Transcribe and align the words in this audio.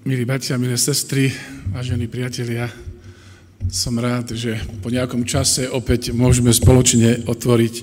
Milí 0.00 0.24
bratia, 0.24 0.56
milé 0.56 0.80
sestry, 0.80 1.28
vážení 1.76 2.08
priatelia, 2.08 2.72
som 3.68 3.92
rád, 4.00 4.32
že 4.32 4.56
po 4.80 4.88
nejakom 4.88 5.28
čase 5.28 5.68
opäť 5.68 6.16
môžeme 6.16 6.56
spoločne 6.56 7.28
otvoriť 7.28 7.74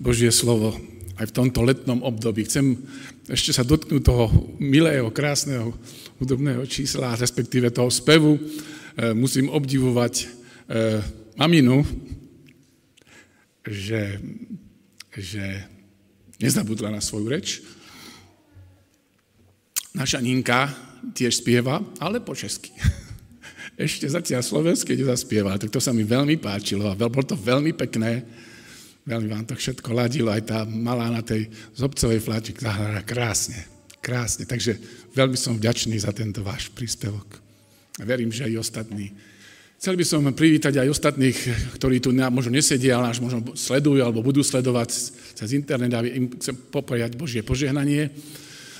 Božie 0.00 0.32
slovo 0.32 0.72
aj 1.20 1.28
v 1.28 1.36
tomto 1.36 1.60
letnom 1.60 2.00
období. 2.00 2.48
Chcem 2.48 2.80
ešte 3.28 3.52
sa 3.52 3.60
dotknúť 3.60 4.00
toho 4.00 4.32
milého, 4.56 5.12
krásneho 5.12 5.76
hudobného 6.16 6.64
čísla, 6.64 7.12
respektíve 7.12 7.68
toho 7.68 7.92
spevu. 7.92 8.40
E, 8.40 9.12
musím 9.12 9.52
obdivovať 9.52 10.24
e, 10.24 10.26
maminu, 11.36 11.84
že, 13.68 14.16
že 15.12 15.60
nezabudla 16.40 16.88
na 16.88 17.04
svoju 17.04 17.28
reč. 17.28 17.60
Naša 19.92 20.24
Ninka 20.24 20.93
tiež 21.12 21.44
spieva, 21.44 21.82
ale 22.00 22.24
po 22.24 22.32
česky. 22.32 22.72
Ešte 23.74 24.06
zatiaľ 24.06 24.40
slovenské 24.40 24.94
nezaspieva, 24.94 25.58
tak 25.58 25.74
to 25.74 25.82
sa 25.82 25.90
mi 25.90 26.06
veľmi 26.06 26.38
páčilo 26.38 26.86
a 26.86 26.94
bolo 26.94 27.26
to 27.26 27.34
veľmi 27.34 27.74
pekné. 27.74 28.22
Veľmi 29.04 29.28
vám 29.28 29.44
to 29.44 29.52
všetko 29.52 29.92
ladilo, 29.92 30.32
aj 30.32 30.48
tá 30.48 30.58
malá 30.64 31.12
na 31.12 31.20
tej 31.20 31.52
zobcovej 31.76 32.24
fláčik 32.24 32.56
zahrala 32.56 33.04
krásne, 33.04 33.60
krásne. 34.00 34.48
Takže 34.48 34.80
veľmi 35.12 35.36
som 35.36 35.60
vďačný 35.60 36.00
za 36.00 36.14
tento 36.16 36.40
váš 36.40 36.72
príspevok. 36.72 37.36
A 38.00 38.08
verím, 38.08 38.32
že 38.32 38.48
aj 38.48 38.64
ostatní. 38.64 39.12
Chcel 39.76 40.00
by 40.00 40.04
som 40.08 40.24
privítať 40.32 40.80
aj 40.80 40.88
ostatných, 40.96 41.38
ktorí 41.76 42.00
tu 42.00 42.16
možno 42.16 42.56
nesedia, 42.56 42.96
ale 42.96 43.12
až 43.12 43.20
možno 43.20 43.52
sledujú 43.52 44.00
alebo 44.00 44.24
budú 44.24 44.40
sledovať 44.40 44.88
cez 45.36 45.48
internet 45.52 45.92
a 45.92 46.00
im 46.00 46.32
chcem 46.40 46.56
popojať 46.56 47.12
Božie 47.20 47.44
požehnanie. 47.44 48.08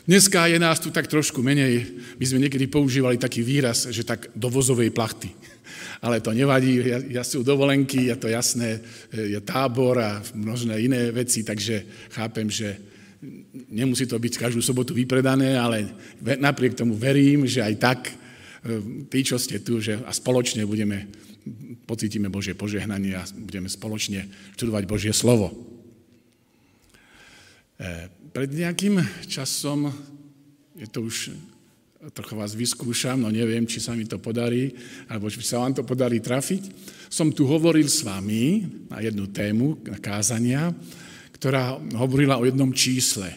Dneska 0.04 0.52
je 0.52 0.60
nás 0.60 0.76
tu 0.84 0.92
tak 0.92 1.08
trošku 1.08 1.40
menej. 1.40 1.96
My 2.20 2.24
sme 2.28 2.44
niekedy 2.44 2.68
používali 2.68 3.16
taký 3.16 3.40
výraz, 3.40 3.88
že 3.88 4.04
tak 4.04 4.28
do 4.36 4.52
vozovej 4.52 4.92
plachty. 4.92 5.32
Ale 6.04 6.20
to 6.20 6.36
nevadí, 6.36 6.76
ja, 6.84 7.00
ja 7.00 7.22
sú 7.24 7.40
dovolenky, 7.40 8.12
je 8.12 8.16
to 8.20 8.28
jasné, 8.28 8.84
je 9.08 9.40
tábor 9.40 9.96
a 9.96 10.20
množné 10.36 10.76
iné 10.84 11.08
veci, 11.08 11.40
takže 11.40 11.88
chápem, 12.12 12.52
že 12.52 12.76
nemusí 13.72 14.04
to 14.04 14.20
byť 14.20 14.36
každú 14.36 14.60
sobotu 14.60 14.92
vypredané, 14.92 15.56
ale 15.56 15.88
napriek 16.20 16.76
tomu 16.76 16.92
verím, 16.92 17.48
že 17.48 17.64
aj 17.64 17.74
tak 17.80 18.00
e, 18.04 18.14
tí, 19.08 19.24
čo 19.24 19.40
ste 19.40 19.64
tu, 19.64 19.80
že 19.80 19.96
a 20.04 20.12
spoločne 20.12 20.68
budeme, 20.68 21.08
pocítime 21.88 22.28
Božie 22.28 22.52
požehnanie 22.52 23.16
a 23.16 23.24
budeme 23.40 23.72
spoločne 23.72 24.28
študovať 24.60 24.84
Božie 24.84 25.16
slovo. 25.16 25.48
E, 27.74 28.06
pred 28.30 28.50
nejakým 28.54 29.02
časom, 29.26 29.90
je 30.78 30.86
to 30.86 31.06
už 31.06 31.34
trochu 32.12 32.36
vás 32.36 32.52
vyskúšam, 32.52 33.16
no 33.16 33.32
neviem, 33.32 33.64
či 33.64 33.80
sa 33.80 33.96
mi 33.96 34.04
to 34.04 34.20
podarí, 34.20 34.76
alebo 35.08 35.32
či 35.32 35.40
sa 35.40 35.62
vám 35.64 35.72
to 35.72 35.82
podarí 35.86 36.20
trafiť. 36.20 36.68
Som 37.08 37.32
tu 37.32 37.48
hovoril 37.48 37.88
s 37.88 38.04
vami 38.04 38.66
na 38.92 39.00
jednu 39.00 39.30
tému, 39.32 39.80
na 39.88 39.96
kázania, 39.96 40.68
ktorá 41.32 41.80
hovorila 41.96 42.36
o 42.36 42.44
jednom 42.44 42.68
čísle. 42.76 43.32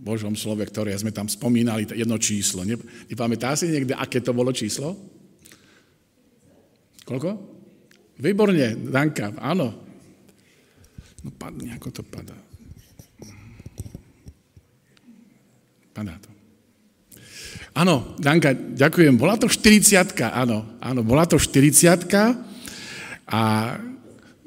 Božom 0.00 0.32
slove, 0.32 0.64
ktoré 0.64 0.96
sme 0.96 1.12
tam 1.12 1.28
spomínali, 1.28 1.84
jedno 1.84 2.16
číslo. 2.16 2.64
Nepamätá 2.64 3.52
si 3.52 3.68
niekde, 3.68 3.92
aké 3.92 4.24
to 4.24 4.32
bolo 4.32 4.48
číslo? 4.48 4.96
Koľko? 7.04 7.30
Výborne, 8.16 8.80
Danka, 8.88 9.36
áno. 9.36 9.68
No 11.20 11.30
padne, 11.36 11.76
ako 11.76 12.00
to 12.00 12.00
padá. 12.00 12.49
Padá 16.00 16.16
to. 16.16 16.32
Áno, 17.76 18.16
Danka, 18.16 18.56
ďakujem. 18.56 19.20
Bola 19.20 19.36
to 19.36 19.52
40 19.52 20.16
áno, 20.32 20.80
áno, 20.80 21.00
bola 21.04 21.28
to 21.28 21.36
40 21.36 22.08
a 23.28 23.42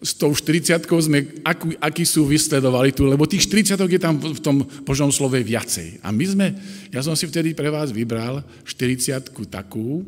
s 0.01 0.17
tou 0.17 0.33
40 0.33 0.81
sme 0.81 1.45
aký, 1.45 1.77
aký 1.77 2.09
sú 2.09 2.25
vysledovali 2.25 2.89
tu, 2.89 3.05
lebo 3.05 3.29
tých 3.29 3.45
40 3.45 3.85
je 3.85 4.01
tam 4.01 4.17
v 4.17 4.41
tom 4.41 4.65
Božom 4.81 5.13
slove 5.13 5.37
viacej. 5.45 6.01
A 6.01 6.09
my 6.09 6.25
sme, 6.25 6.47
ja 6.89 7.05
som 7.05 7.13
si 7.13 7.29
vtedy 7.29 7.53
pre 7.53 7.69
vás 7.69 7.93
vybral 7.93 8.41
40 8.65 9.29
takú, 9.45 10.01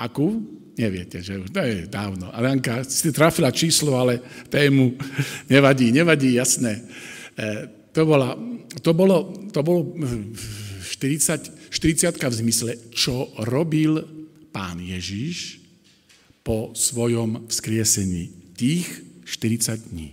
akú? 0.00 0.40
Neviete, 0.80 1.20
že 1.20 1.36
už 1.36 1.52
to 1.52 1.60
je 1.60 1.92
dávno. 1.92 2.32
Ale 2.32 2.56
Anka, 2.56 2.88
si 2.88 3.12
trafila 3.12 3.52
číslo, 3.52 4.00
ale 4.00 4.24
tému 4.48 4.96
nevadí, 5.44 5.92
nevadí, 5.92 6.40
jasné. 6.40 6.88
E, 7.36 7.68
to, 7.92 8.08
bola, 8.08 8.32
to 8.80 8.96
bolo, 8.96 9.28
to 9.52 9.60
bolo 9.60 9.92
40, 11.00 11.72
40 11.72 12.20
v 12.20 12.38
zmysle, 12.44 12.70
čo 12.92 13.32
robil 13.48 14.04
pán 14.52 14.76
Ježiš 14.84 15.64
po 16.44 16.76
svojom 16.76 17.48
vzkriesení. 17.48 18.52
Tých 18.52 18.84
40 19.24 19.96
dní. 19.96 20.12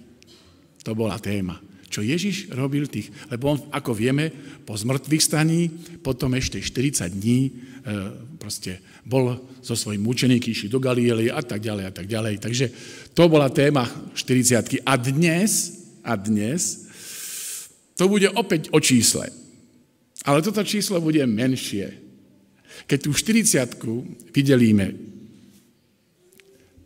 To 0.88 0.96
bola 0.96 1.20
téma. 1.20 1.60
Čo 1.92 2.08
Ježiš 2.08 2.56
robil 2.56 2.88
tých, 2.88 3.12
lebo 3.28 3.52
on, 3.52 3.60
ako 3.76 3.92
vieme, 3.92 4.32
po 4.64 4.80
zmrtvých 4.80 5.24
staní, 5.24 5.68
potom 6.00 6.32
ešte 6.40 6.64
40 6.64 7.12
dní 7.20 7.40
e, 7.48 7.52
proste 8.40 8.80
bol 9.04 9.36
so 9.60 9.76
svojím 9.76 10.08
mučeníky, 10.08 10.56
išli 10.56 10.72
do 10.72 10.80
Galiely 10.80 11.28
a 11.28 11.44
tak 11.44 11.60
ďalej 11.60 11.84
a 11.84 11.92
tak 11.92 12.08
ďalej. 12.08 12.40
Takže 12.40 12.66
to 13.12 13.28
bola 13.28 13.52
téma 13.52 13.84
40 14.16 14.88
A 14.88 14.94
dnes, 14.96 15.52
a 16.00 16.16
dnes, 16.16 16.88
to 18.00 18.08
bude 18.08 18.32
opäť 18.32 18.72
o 18.72 18.80
čísle. 18.80 19.47
Ale 20.28 20.44
toto 20.44 20.60
číslo 20.68 21.00
bude 21.00 21.24
menšie. 21.24 22.04
Keď 22.84 23.00
tú 23.00 23.12
40 23.16 23.80
vydelíme 24.36 24.92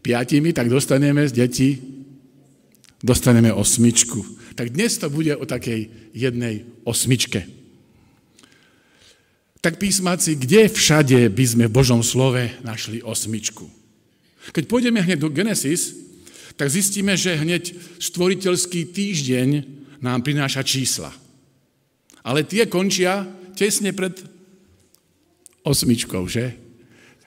piatimi, 0.06 0.54
tak 0.54 0.70
dostaneme 0.70 1.26
z 1.26 1.34
detí, 1.34 1.70
dostaneme 3.02 3.50
osmičku. 3.50 4.22
Tak 4.54 4.70
dnes 4.70 4.98
to 5.02 5.10
bude 5.10 5.34
o 5.34 5.46
takej 5.46 5.90
jednej 6.14 6.70
osmičke. 6.86 7.50
Tak 9.62 9.78
písmaci, 9.78 10.42
kde 10.42 10.70
všade 10.70 11.30
by 11.30 11.46
sme 11.46 11.66
v 11.70 11.76
Božom 11.76 12.02
slove 12.02 12.50
našli 12.66 13.02
osmičku? 13.06 13.70
Keď 14.54 14.64
pôjdeme 14.66 15.02
hneď 15.06 15.22
do 15.22 15.30
Genesis, 15.30 15.94
tak 16.58 16.74
zistíme, 16.74 17.14
že 17.14 17.38
hneď 17.38 17.74
stvoriteľský 18.02 18.90
týždeň 18.90 19.50
nám 20.02 20.26
prináša 20.26 20.66
čísla. 20.66 21.21
Ale 22.22 22.46
tie 22.46 22.70
končia 22.70 23.26
tesne 23.58 23.94
pred 23.94 24.14
osmičkou, 25.66 26.26
že? 26.30 26.54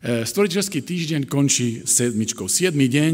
E, 0.04 0.26
stvoriteľský 0.26 0.82
týždeň 0.82 1.22
končí 1.30 1.82
sedmičkou. 1.86 2.46
Siedmy 2.46 2.86
deň 2.90 3.12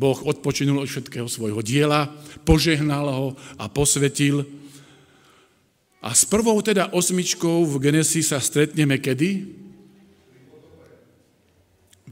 Boh 0.00 0.16
odpočinul 0.24 0.80
od 0.80 0.88
všetkého 0.88 1.28
svojho 1.28 1.60
diela, 1.60 2.08
požehnal 2.48 3.06
ho 3.12 3.28
a 3.60 3.68
posvetil. 3.68 4.48
A 6.00 6.16
s 6.16 6.24
prvou 6.24 6.56
teda 6.64 6.96
osmičkou 6.96 7.68
v 7.68 7.74
Genesis 7.76 8.32
sa 8.32 8.40
stretneme 8.40 8.96
kedy? 8.96 9.44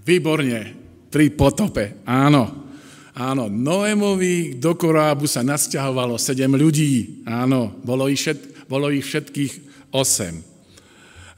Výborne, 0.04 0.76
pri 1.08 1.32
potope, 1.32 2.04
áno. 2.04 2.68
Áno, 3.18 3.50
Noémovi 3.50 4.54
do 4.62 4.78
korábu 4.78 5.26
sa 5.26 5.42
nasťahovalo 5.42 6.20
sedem 6.20 6.54
ľudí. 6.54 7.24
Áno, 7.26 7.74
bolo 7.82 8.06
ich, 8.06 8.22
všet, 8.22 8.57
bolo 8.68 8.92
ich 8.92 9.08
všetkých 9.08 9.52
osem. 9.90 10.44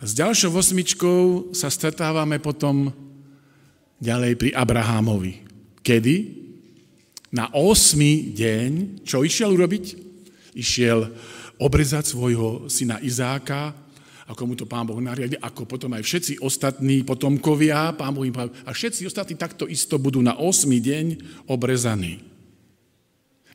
S 0.03 0.11
ďalšou 0.17 0.53
osmičkou 0.53 1.53
sa 1.55 1.71
stretávame 1.71 2.43
potom 2.43 2.91
ďalej 4.03 4.37
pri 4.37 4.51
Abrahámovi. 4.57 5.47
Kedy? 5.81 6.17
Na 7.31 7.47
osmi 7.55 8.35
deň, 8.35 9.03
čo 9.07 9.23
išiel 9.23 9.55
urobiť? 9.55 9.85
Išiel 10.59 11.07
obrezať 11.63 12.11
svojho 12.11 12.67
syna 12.67 12.99
Izáka, 12.99 13.71
ako 14.31 14.43
mu 14.47 14.55
to 14.55 14.67
pán 14.67 14.87
Boh 14.87 14.99
nariadil, 14.99 15.43
ako 15.43 15.67
potom 15.67 15.91
aj 15.95 16.07
všetci 16.07 16.33
ostatní 16.39 17.03
potomkovia, 17.03 17.95
pán 17.99 18.15
Boh 18.15 18.23
im 18.23 18.31
povedal, 18.31 18.55
a 18.63 18.71
všetci 18.71 19.07
ostatní 19.07 19.35
takto 19.35 19.67
isto 19.67 19.99
budú 19.99 20.23
na 20.23 20.39
8. 20.39 20.71
deň 20.71 21.07
obrezaní. 21.51 22.23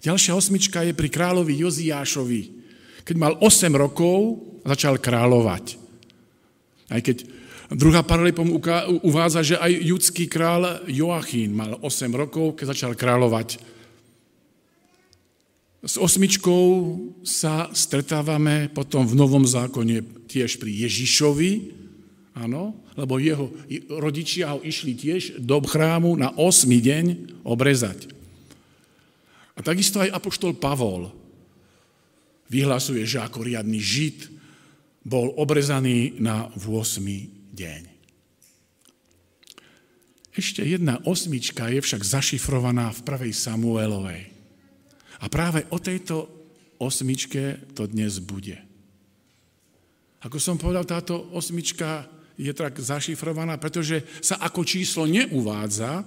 Ďalšia 0.04 0.36
osmička 0.38 0.84
je 0.84 0.94
pri 0.94 1.10
kráľovi 1.10 1.64
Joziášovi. 1.64 2.42
Keď 3.06 3.16
mal 3.16 3.38
8 3.38 3.70
rokov, 3.78 4.42
začal 4.66 4.98
kráľovať. 4.98 5.78
Aj 6.90 7.02
keď 7.02 7.26
druhá 7.70 8.02
paralipom 8.02 8.50
uvádza, 9.06 9.42
že 9.46 9.56
aj 9.62 9.72
judský 9.72 10.26
král 10.26 10.82
Joachín 10.90 11.54
mal 11.54 11.78
8 11.80 12.10
rokov, 12.12 12.58
keď 12.58 12.74
začal 12.74 12.92
kráľovať 12.98 13.76
s 15.86 16.02
osmičkou 16.02 16.98
sa 17.22 17.70
stretávame 17.70 18.74
potom 18.74 19.06
v 19.06 19.14
Novom 19.14 19.46
zákone 19.46 20.26
tiež 20.26 20.58
pri 20.58 20.74
Ježišovi, 20.82 21.52
áno, 22.34 22.74
lebo 22.98 23.22
jeho 23.22 23.54
rodičia 23.94 24.58
ho 24.58 24.66
išli 24.66 24.98
tiež 24.98 25.38
do 25.38 25.62
chrámu 25.62 26.18
na 26.18 26.34
8 26.34 26.66
deň 26.66 27.06
obrezať. 27.46 28.10
A 29.54 29.62
takisto 29.62 30.02
aj 30.02 30.10
apoštol 30.10 30.58
Pavol 30.58 31.14
vyhlasuje, 32.50 33.06
že 33.06 33.22
ako 33.22 33.46
riadny 33.46 33.80
žid 33.82 34.30
bol 35.06 35.34
obrezaný 35.38 36.18
na 36.18 36.50
8 36.58 36.66
deň. 37.54 37.82
Ešte 40.36 40.68
jedna 40.68 41.00
osmička 41.08 41.72
je 41.72 41.80
však 41.80 42.04
zašifrovaná 42.04 42.92
v 42.92 43.04
prvej 43.08 43.32
Samuelovej. 43.32 44.28
A 45.24 45.26
práve 45.32 45.64
o 45.72 45.80
tejto 45.80 46.28
osmičke 46.76 47.72
to 47.72 47.88
dnes 47.88 48.20
bude. 48.20 48.60
Ako 50.28 50.36
som 50.42 50.60
povedal, 50.60 50.84
táto 50.84 51.32
osmička 51.32 52.04
je 52.36 52.52
tak 52.52 52.76
zašifrovaná, 52.76 53.56
pretože 53.56 54.04
sa 54.20 54.36
ako 54.44 54.68
číslo 54.68 55.08
neuvádza, 55.08 56.04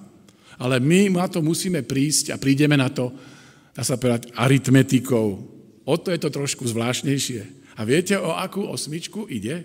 ale 0.61 0.77
my 0.77 1.09
na 1.17 1.25
to 1.31 1.41
musíme 1.41 1.81
prísť 1.87 2.35
a 2.35 2.37
prídeme 2.37 2.77
na 2.77 2.93
to, 2.93 3.09
dá 3.73 3.81
sa 3.81 3.97
povedať, 3.97 4.29
aritmetikou. 4.37 5.57
O 5.89 5.97
to 5.97 6.13
je 6.13 6.21
to 6.21 6.29
trošku 6.29 6.69
zvláštnejšie. 6.69 7.49
A 7.81 7.89
viete, 7.89 8.21
o 8.21 8.37
akú 8.37 8.69
osmičku 8.69 9.25
ide? 9.33 9.65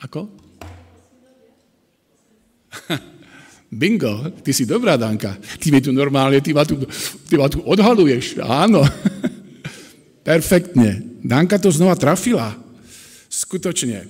Ako? 0.00 0.32
Bingo, 3.68 4.32
ty 4.40 4.56
si 4.56 4.64
dobrá, 4.64 4.96
Danka. 4.96 5.36
Ty 5.36 5.68
mi 5.68 5.84
tu 5.84 5.92
normálne, 5.92 6.40
ty 6.40 6.56
ma 6.56 6.64
tu, 6.64 6.80
ty 7.28 7.36
ma 7.36 7.52
tu 7.52 7.60
odhaluješ. 7.60 8.40
Áno. 8.40 8.80
Perfektne. 10.30 11.20
Danka 11.20 11.60
to 11.60 11.68
znova 11.68 12.00
trafila. 12.00 12.56
Skutočne. 13.28 14.08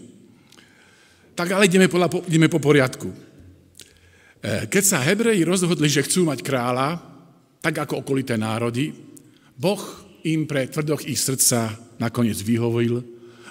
Tak 1.35 1.51
ale 1.51 1.67
ideme, 1.67 1.91
podľa, 1.91 2.23
ideme 2.31 2.47
po 2.47 2.63
poriadku. 2.63 3.11
E, 3.11 4.71
keď 4.71 4.83
sa 4.87 5.03
Hebreji 5.03 5.43
rozhodli, 5.43 5.91
že 5.91 6.07
chcú 6.07 6.31
mať 6.31 6.47
kráľa, 6.47 7.10
tak 7.61 7.77
ako 7.77 8.05
okolité 8.05 8.41
národy, 8.41 8.93
Boh 9.61 9.81
im 10.25 10.49
pre 10.49 10.69
tvrdoch 10.69 11.05
ich 11.05 11.21
srdca 11.21 11.77
nakoniec 12.01 12.41
vyhovil, 12.41 13.05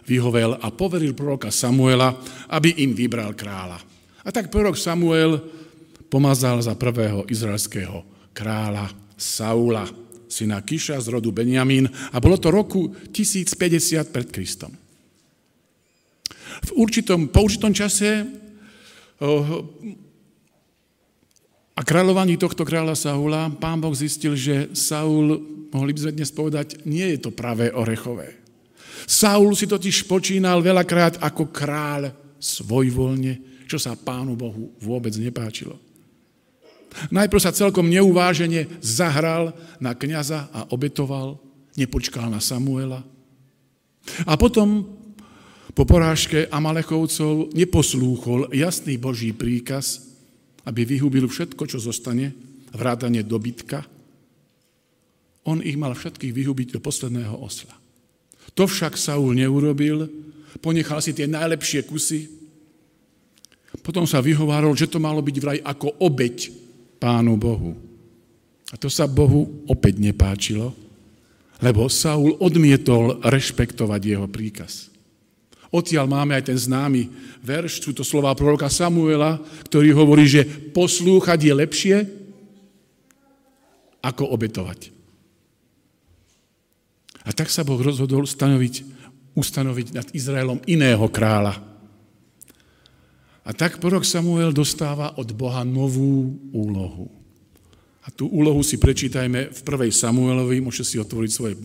vyhovel 0.06 0.58
a 0.58 0.68
poveril 0.74 1.14
proroka 1.14 1.54
Samuela, 1.54 2.18
aby 2.50 2.82
im 2.82 2.98
vybral 2.98 3.38
kráľa. 3.38 3.78
A 4.26 4.30
tak 4.34 4.50
prorok 4.50 4.78
Samuel 4.78 5.38
pomazal 6.10 6.58
za 6.66 6.74
prvého 6.74 7.30
izraelského 7.30 8.02
kráľa 8.34 8.90
Saula, 9.14 9.86
syna 10.26 10.62
Kiša 10.66 10.98
z 11.02 11.08
rodu 11.14 11.30
Benjamín 11.30 11.86
a 11.90 12.18
bolo 12.18 12.42
to 12.42 12.50
roku 12.50 12.94
1050 13.14 14.14
pred 14.14 14.28
Kristom. 14.34 14.74
V 16.60 16.70
určitom, 16.76 17.30
po 17.30 17.46
určitom 17.46 17.72
čase 17.72 18.26
a 21.80 21.82
kráľovaní 21.88 22.36
tohto 22.36 22.68
kráľa 22.68 22.92
Saula 22.92 23.48
pán 23.48 23.80
Boh 23.80 23.96
zistil, 23.96 24.36
že 24.36 24.68
Saul, 24.76 25.40
mohli 25.72 25.96
by 25.96 26.00
sme 26.04 26.16
dnes 26.20 26.32
povedať, 26.36 26.84
nie 26.84 27.08
je 27.16 27.24
to 27.24 27.32
pravé 27.32 27.72
orechové. 27.72 28.36
Saul 29.08 29.56
si 29.56 29.64
totiž 29.64 30.04
počínal 30.04 30.60
veľakrát 30.60 31.24
ako 31.24 31.48
kráľ 31.48 32.12
svojvoľne, 32.36 33.64
čo 33.64 33.80
sa 33.80 33.96
pánu 33.96 34.36
Bohu 34.36 34.76
vôbec 34.84 35.16
nepáčilo. 35.16 35.80
Najprv 37.16 37.40
sa 37.40 37.56
celkom 37.56 37.88
neuvážene 37.88 38.68
zahral 38.84 39.56
na 39.80 39.96
kniaza 39.96 40.52
a 40.52 40.68
obetoval, 40.76 41.40
nepočkal 41.80 42.28
na 42.28 42.44
Samuela. 42.44 43.08
A 44.28 44.36
potom 44.36 44.84
po 45.72 45.88
porážke 45.88 46.50
Amalechovcov 46.52 47.56
neposlúchol 47.56 48.52
jasný 48.52 49.00
Boží 49.00 49.32
príkaz, 49.32 50.09
aby 50.70 50.86
vyhubil 50.86 51.26
všetko, 51.26 51.66
čo 51.66 51.82
zostane, 51.82 52.30
vrátane 52.78 53.26
dobytka. 53.26 53.82
On 55.50 55.58
ich 55.66 55.74
mal 55.74 55.98
všetkých 55.98 56.30
vyhubiť 56.30 56.78
do 56.78 56.80
posledného 56.80 57.34
osla. 57.42 57.74
To 58.54 58.70
však 58.70 58.94
Saul 58.94 59.34
neurobil, 59.34 60.06
ponechal 60.62 61.02
si 61.02 61.18
tie 61.18 61.26
najlepšie 61.26 61.90
kusy, 61.90 62.30
potom 63.82 64.06
sa 64.06 64.22
vyhovárol, 64.22 64.78
že 64.78 64.90
to 64.90 65.02
malo 65.02 65.22
byť 65.22 65.38
vraj 65.42 65.60
ako 65.62 66.06
obeď 66.06 66.54
Pánu 67.00 67.40
Bohu. 67.40 67.74
A 68.70 68.76
to 68.78 68.92
sa 68.92 69.10
Bohu 69.10 69.66
opäť 69.66 69.98
nepáčilo, 69.98 70.76
lebo 71.64 71.90
Saul 71.90 72.38
odmietol 72.38 73.24
rešpektovať 73.24 74.02
jeho 74.04 74.28
príkaz. 74.30 74.89
Odtiaľ 75.70 76.10
máme 76.10 76.34
aj 76.34 76.50
ten 76.50 76.58
známy 76.58 77.10
verš, 77.46 77.86
sú 77.86 77.94
to 77.94 78.02
slova 78.02 78.34
proroka 78.34 78.68
Samuela, 78.74 79.38
ktorý 79.70 79.94
hovorí, 79.94 80.26
že 80.26 80.46
poslúchať 80.74 81.40
je 81.46 81.54
lepšie, 81.54 81.96
ako 84.02 84.34
obetovať. 84.34 84.90
A 87.28 87.30
tak 87.36 87.54
sa 87.54 87.62
Boh 87.62 87.78
rozhodol 87.78 88.26
stanoviť, 88.26 88.82
ustanoviť 89.38 89.88
nad 89.94 90.08
Izraelom 90.16 90.64
iného 90.66 91.06
kráľa, 91.12 91.70
a 93.50 93.52
tak 93.56 93.82
prorok 93.82 94.06
Samuel 94.06 94.54
dostáva 94.54 95.18
od 95.18 95.34
Boha 95.34 95.66
novú 95.66 96.38
úlohu. 96.54 97.10
A 98.06 98.14
tú 98.14 98.30
úlohu 98.30 98.62
si 98.62 98.78
prečítajme 98.78 99.50
v 99.50 99.62
prvej 99.66 99.90
Samuelovi, 99.90 100.62
môžete 100.62 100.86
si 100.86 100.96
otvoriť 101.02 101.32
svoje 101.34 101.58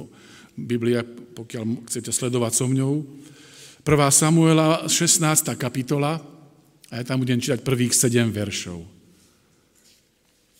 Biblie, 0.56 0.96
pokiaľ 1.36 1.84
chcete 1.84 2.08
sledovať 2.08 2.52
so 2.56 2.66
mňou. 2.72 3.04
Prvá 3.84 4.08
Samuela, 4.08 4.88
16. 4.88 5.54
kapitola, 5.60 6.16
a 6.88 6.94
ja 7.00 7.04
tam 7.04 7.20
budem 7.20 7.36
čítať 7.36 7.60
prvých 7.60 7.92
7 7.92 8.32
veršov. 8.32 8.80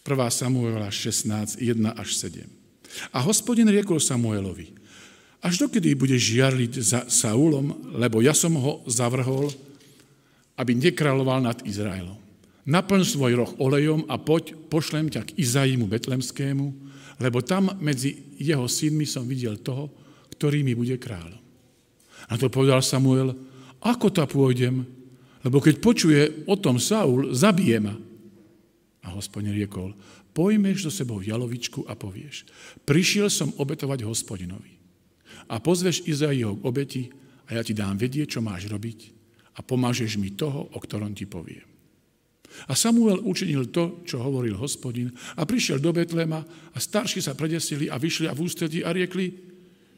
Prvá 0.05 0.29
Samuela 0.29 0.93
16, 0.93 1.57
1 1.57 1.89
až 1.97 2.09
7. 2.21 2.45
A 3.17 3.19
hospodin 3.25 3.67
riekol 3.67 3.97
Samuelovi, 3.97 4.77
až 5.41 5.57
dokedy 5.57 5.97
budeš 5.97 6.37
žiarliť 6.37 6.73
za 6.85 7.01
Saulom, 7.09 7.97
lebo 7.97 8.21
ja 8.21 8.37
som 8.37 8.53
ho 8.61 8.85
zavrhol 8.85 9.49
aby 10.55 10.73
nekráľoval 10.79 11.43
nad 11.43 11.59
Izraelom. 11.67 12.19
Naplň 12.65 13.03
svoj 13.05 13.33
roh 13.37 13.53
olejom 13.61 14.09
a 14.09 14.17
poď, 14.17 14.57
pošlem 14.73 15.13
ťa 15.13 15.29
k 15.29 15.35
Izaimu 15.37 15.85
Betlemskému, 15.85 16.67
lebo 17.21 17.45
tam 17.45 17.69
medzi 17.83 18.33
jeho 18.41 18.65
synmi 18.65 19.05
som 19.05 19.29
videl 19.29 19.61
toho, 19.61 19.93
ktorý 20.33 20.65
mi 20.65 20.73
bude 20.73 20.97
kráľom. 20.97 21.44
A 22.29 22.41
to 22.41 22.49
povedal 22.49 22.81
Samuel, 22.81 23.37
ako 23.85 24.09
to 24.09 24.25
pôjdem, 24.25 24.85
lebo 25.45 25.61
keď 25.61 25.75
počuje 25.81 26.23
o 26.49 26.57
tom 26.57 26.81
Saul, 26.81 27.37
zabije 27.37 27.79
ma. 27.85 27.95
A 29.05 29.13
hospodin 29.13 29.53
riekol, 29.53 29.93
pojmeš 30.33 30.89
do 30.89 30.91
sebou 30.91 31.21
jalovičku 31.21 31.85
a 31.85 31.93
povieš, 31.93 32.49
prišiel 32.89 33.29
som 33.29 33.53
obetovať 33.61 34.09
hospodinovi. 34.09 34.73
A 35.53 35.61
pozveš 35.61 36.01
Izaiho 36.09 36.57
k 36.57 36.65
obeti 36.65 37.03
a 37.45 37.61
ja 37.61 37.63
ti 37.63 37.77
dám 37.77 38.01
vedieť, 38.01 38.37
čo 38.37 38.41
máš 38.41 38.65
robiť 38.73 39.13
a 39.55 39.61
pomážeš 39.61 40.17
mi 40.17 40.33
toho, 40.33 40.73
o 40.73 40.79
ktorom 40.81 41.13
ti 41.13 41.29
poviem. 41.29 41.69
A 42.71 42.73
Samuel 42.79 43.21
učinil 43.21 43.69
to, 43.75 44.07
čo 44.07 44.23
hovoril 44.23 44.57
hospodin 44.57 45.11
a 45.37 45.43
prišiel 45.43 45.83
do 45.83 45.91
Betlema 45.91 46.41
a 46.73 46.79
starší 46.79 47.19
sa 47.19 47.35
predesili 47.35 47.91
a 47.91 47.99
vyšli 47.99 48.31
a 48.31 48.33
v 48.33 48.43
ústretí 48.47 48.81
a 48.81 48.95
riekli, 48.95 49.27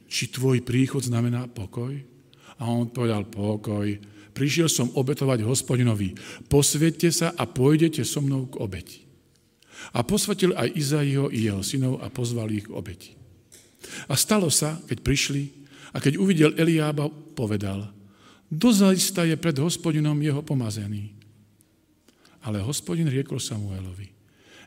či 0.09 0.33
tvoj 0.33 0.65
príchod 0.65 1.05
znamená 1.05 1.47
pokoj? 1.53 2.16
A 2.57 2.73
on 2.73 2.89
povedal, 2.89 3.29
pokoj, 3.29 3.85
prišiel 4.33 4.69
som 4.69 4.93
obetovať 4.93 5.45
hospodinovi, 5.45 6.17
posviete 6.49 7.13
sa 7.13 7.33
a 7.37 7.45
pôjdete 7.45 8.05
so 8.05 8.21
mnou 8.21 8.49
k 8.49 8.61
obeti. 8.61 9.01
A 9.93 10.05
posvetil 10.05 10.57
aj 10.57 10.73
Izaiho 10.73 11.29
i 11.33 11.49
jeho 11.49 11.61
synov 11.61 12.01
a 12.01 12.09
pozval 12.09 12.49
ich 12.53 12.69
k 12.69 12.73
obeti. 12.73 13.13
A 14.09 14.17
stalo 14.17 14.49
sa, 14.49 14.81
keď 14.89 14.99
prišli 15.05 15.43
a 15.95 16.01
keď 16.01 16.21
uvidel 16.21 16.53
Eliába, 16.57 17.09
povedal, 17.37 17.97
Dozajista 18.47 19.27
je 19.27 19.35
pred 19.35 19.59
hospodinom 19.59 20.15
jeho 20.23 20.39
pomazený. 20.39 21.13
Ale 22.47 22.63
hospodin 22.63 23.11
riekol 23.11 23.43
Samuelovi, 23.43 24.07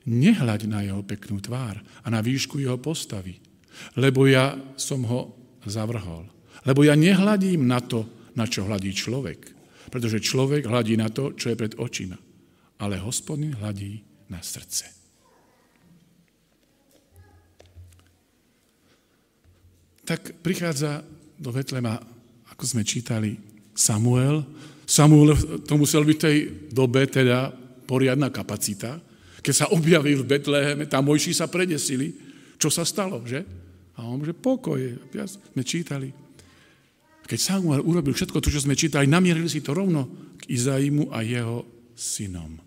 nehľaď 0.04 0.62
na 0.68 0.84
jeho 0.84 1.00
peknú 1.00 1.40
tvár 1.40 1.80
a 2.04 2.08
na 2.12 2.20
výšku 2.20 2.60
jeho 2.60 2.76
postavy, 2.76 3.40
lebo 3.96 4.28
ja 4.28 4.60
som 4.76 5.00
ho 5.08 5.32
zavrhol. 5.64 6.28
Lebo 6.68 6.84
ja 6.84 6.96
nehľadím 6.96 7.64
na 7.64 7.80
to, 7.80 8.04
na 8.36 8.44
čo 8.48 8.68
hľadí 8.68 8.92
človek, 8.92 9.40
pretože 9.92 10.24
človek 10.24 10.68
hľadí 10.68 11.00
na 11.00 11.08
to, 11.12 11.36
čo 11.36 11.52
je 11.52 11.60
pred 11.60 11.76
očima. 11.80 12.20
Ale 12.80 13.00
hospodin 13.00 13.56
hľadí 13.56 14.00
na 14.32 14.40
srdce. 14.40 14.88
Tak 20.08 20.42
prichádza 20.42 21.06
do 21.38 21.54
Vetlema, 21.54 22.02
ako 22.50 22.64
sme 22.66 22.82
čítali, 22.82 23.38
Samuel. 23.78 24.42
Samuel, 24.84 25.38
to 25.64 25.78
musel 25.78 26.02
byť 26.02 26.18
v 26.18 26.24
tej 26.26 26.38
dobe 26.74 27.06
teda 27.06 27.54
poriadna 27.86 28.34
kapacita. 28.34 28.98
Keď 29.40 29.54
sa 29.54 29.72
objavil 29.72 30.26
v 30.26 30.30
Betleheme, 30.36 30.90
tam 30.90 31.08
Mojší 31.08 31.32
sa 31.32 31.48
predesili. 31.48 32.12
Čo 32.60 32.68
sa 32.74 32.84
stalo, 32.84 33.24
že? 33.24 33.46
A 33.96 34.04
on 34.04 34.20
že 34.26 34.36
pokoje. 34.36 34.98
Ja 35.16 35.30
sme 35.30 35.64
čítali. 35.64 36.12
Keď 37.30 37.38
Samuel 37.38 37.86
urobil 37.86 38.18
všetko 38.18 38.42
to, 38.42 38.50
čo 38.50 38.66
sme 38.66 38.74
čítali, 38.74 39.06
namierili 39.06 39.46
si 39.46 39.62
to 39.62 39.78
rovno 39.78 40.34
k 40.42 40.50
Izaimu 40.50 41.14
a 41.14 41.22
jeho 41.22 41.62
synom. 41.94 42.58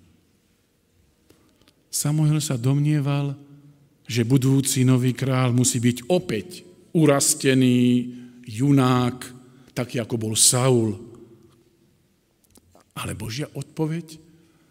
Samuel 1.90 2.38
sa 2.38 2.54
domnieval, 2.54 3.35
že 4.07 4.23
budúci 4.23 4.87
nový 4.87 5.19
král 5.19 5.50
musí 5.50 5.83
byť 5.83 6.07
opäť 6.07 6.62
urastený 6.95 8.07
junák, 8.47 9.19
taký 9.75 9.99
ako 9.99 10.14
bol 10.14 10.35
Saul. 10.38 10.95
Ale 12.95 13.19
Božia 13.19 13.50
odpoveď 13.50 14.14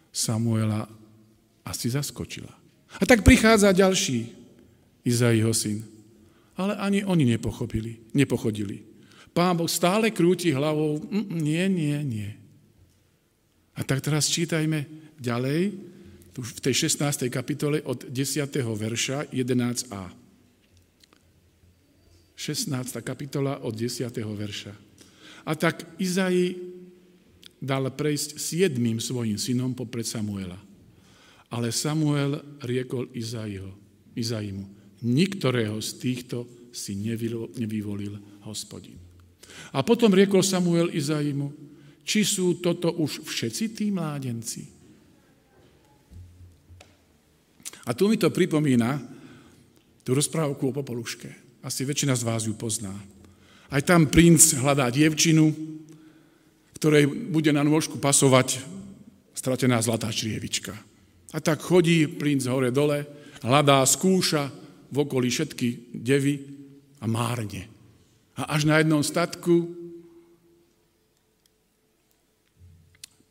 Samuela 0.08 0.88
asi 1.68 1.92
zaskočila. 1.92 2.50
A 2.96 3.04
tak 3.04 3.20
prichádza 3.20 3.76
ďalší 3.76 4.24
Izaiho 5.04 5.52
syn. 5.52 5.84
Ale 6.56 6.80
ani 6.80 7.04
oni 7.04 7.28
nepochopili, 7.28 8.00
nepochodili. 8.16 8.91
Pán 9.32 9.56
Boh 9.56 9.68
stále 9.68 10.12
krúti 10.12 10.52
hlavou, 10.52 11.00
mm, 11.00 11.28
nie, 11.40 11.64
nie, 11.72 11.96
nie. 12.04 12.30
A 13.72 13.80
tak 13.80 14.04
teraz 14.04 14.28
čítajme 14.28 14.84
ďalej, 15.16 15.72
v 16.32 16.60
tej 16.64 16.88
16. 16.88 17.28
kapitole 17.28 17.84
od 17.84 18.08
10. 18.08 18.48
verša 18.72 19.28
11a. 19.36 20.04
16. 22.36 23.04
kapitola 23.04 23.60
od 23.60 23.76
10. 23.76 24.08
verša. 24.16 24.72
A 25.44 25.52
tak 25.52 25.84
Izai 26.00 26.56
dal 27.60 27.84
prejsť 27.92 28.40
siedmým 28.40 28.96
svojim 28.96 29.36
synom 29.36 29.76
popred 29.76 30.08
Samuela. 30.08 30.56
Ale 31.52 31.68
Samuel 31.68 32.40
riekol 32.64 33.12
Izaiho, 33.12 33.76
Izaimu, 34.16 34.64
niktorého 35.04 35.76
z 35.84 35.90
týchto 36.00 36.48
si 36.72 36.96
nevyvolil 36.96 38.16
hospodin. 38.48 39.11
A 39.72 39.80
potom 39.80 40.12
riekol 40.12 40.44
Samuel 40.44 40.92
Izaimu, 40.92 41.48
či 42.02 42.26
sú 42.26 42.60
toto 42.60 42.92
už 42.98 43.24
všetci 43.24 43.64
tí 43.72 43.88
mládenci? 43.88 44.62
A 47.82 47.90
tu 47.96 48.06
mi 48.06 48.14
to 48.20 48.30
pripomína 48.30 49.00
tú 50.06 50.14
rozprávku 50.14 50.70
o 50.70 50.76
Popoluške. 50.76 51.30
Asi 51.62 51.82
väčšina 51.86 52.14
z 52.14 52.26
vás 52.26 52.46
ju 52.46 52.54
pozná. 52.54 52.94
Aj 53.72 53.82
tam 53.82 54.10
princ 54.10 54.54
hľadá 54.58 54.90
dievčinu, 54.92 55.50
ktorej 56.76 57.06
bude 57.30 57.50
na 57.54 57.62
nôžku 57.62 57.96
pasovať 58.02 58.60
stratená 59.32 59.80
zlatá 59.80 60.10
črievička. 60.10 60.74
A 61.32 61.38
tak 61.40 61.64
chodí 61.64 62.04
princ 62.04 62.44
hore-dole, 62.44 63.08
hľadá, 63.40 63.80
skúša 63.88 64.52
v 64.92 64.96
okolí 65.00 65.32
všetky 65.32 65.94
devy 65.96 66.44
a 67.00 67.08
márne. 67.08 67.71
A 68.36 68.56
až 68.56 68.64
na 68.64 68.80
jednom 68.80 69.04
statku 69.04 69.68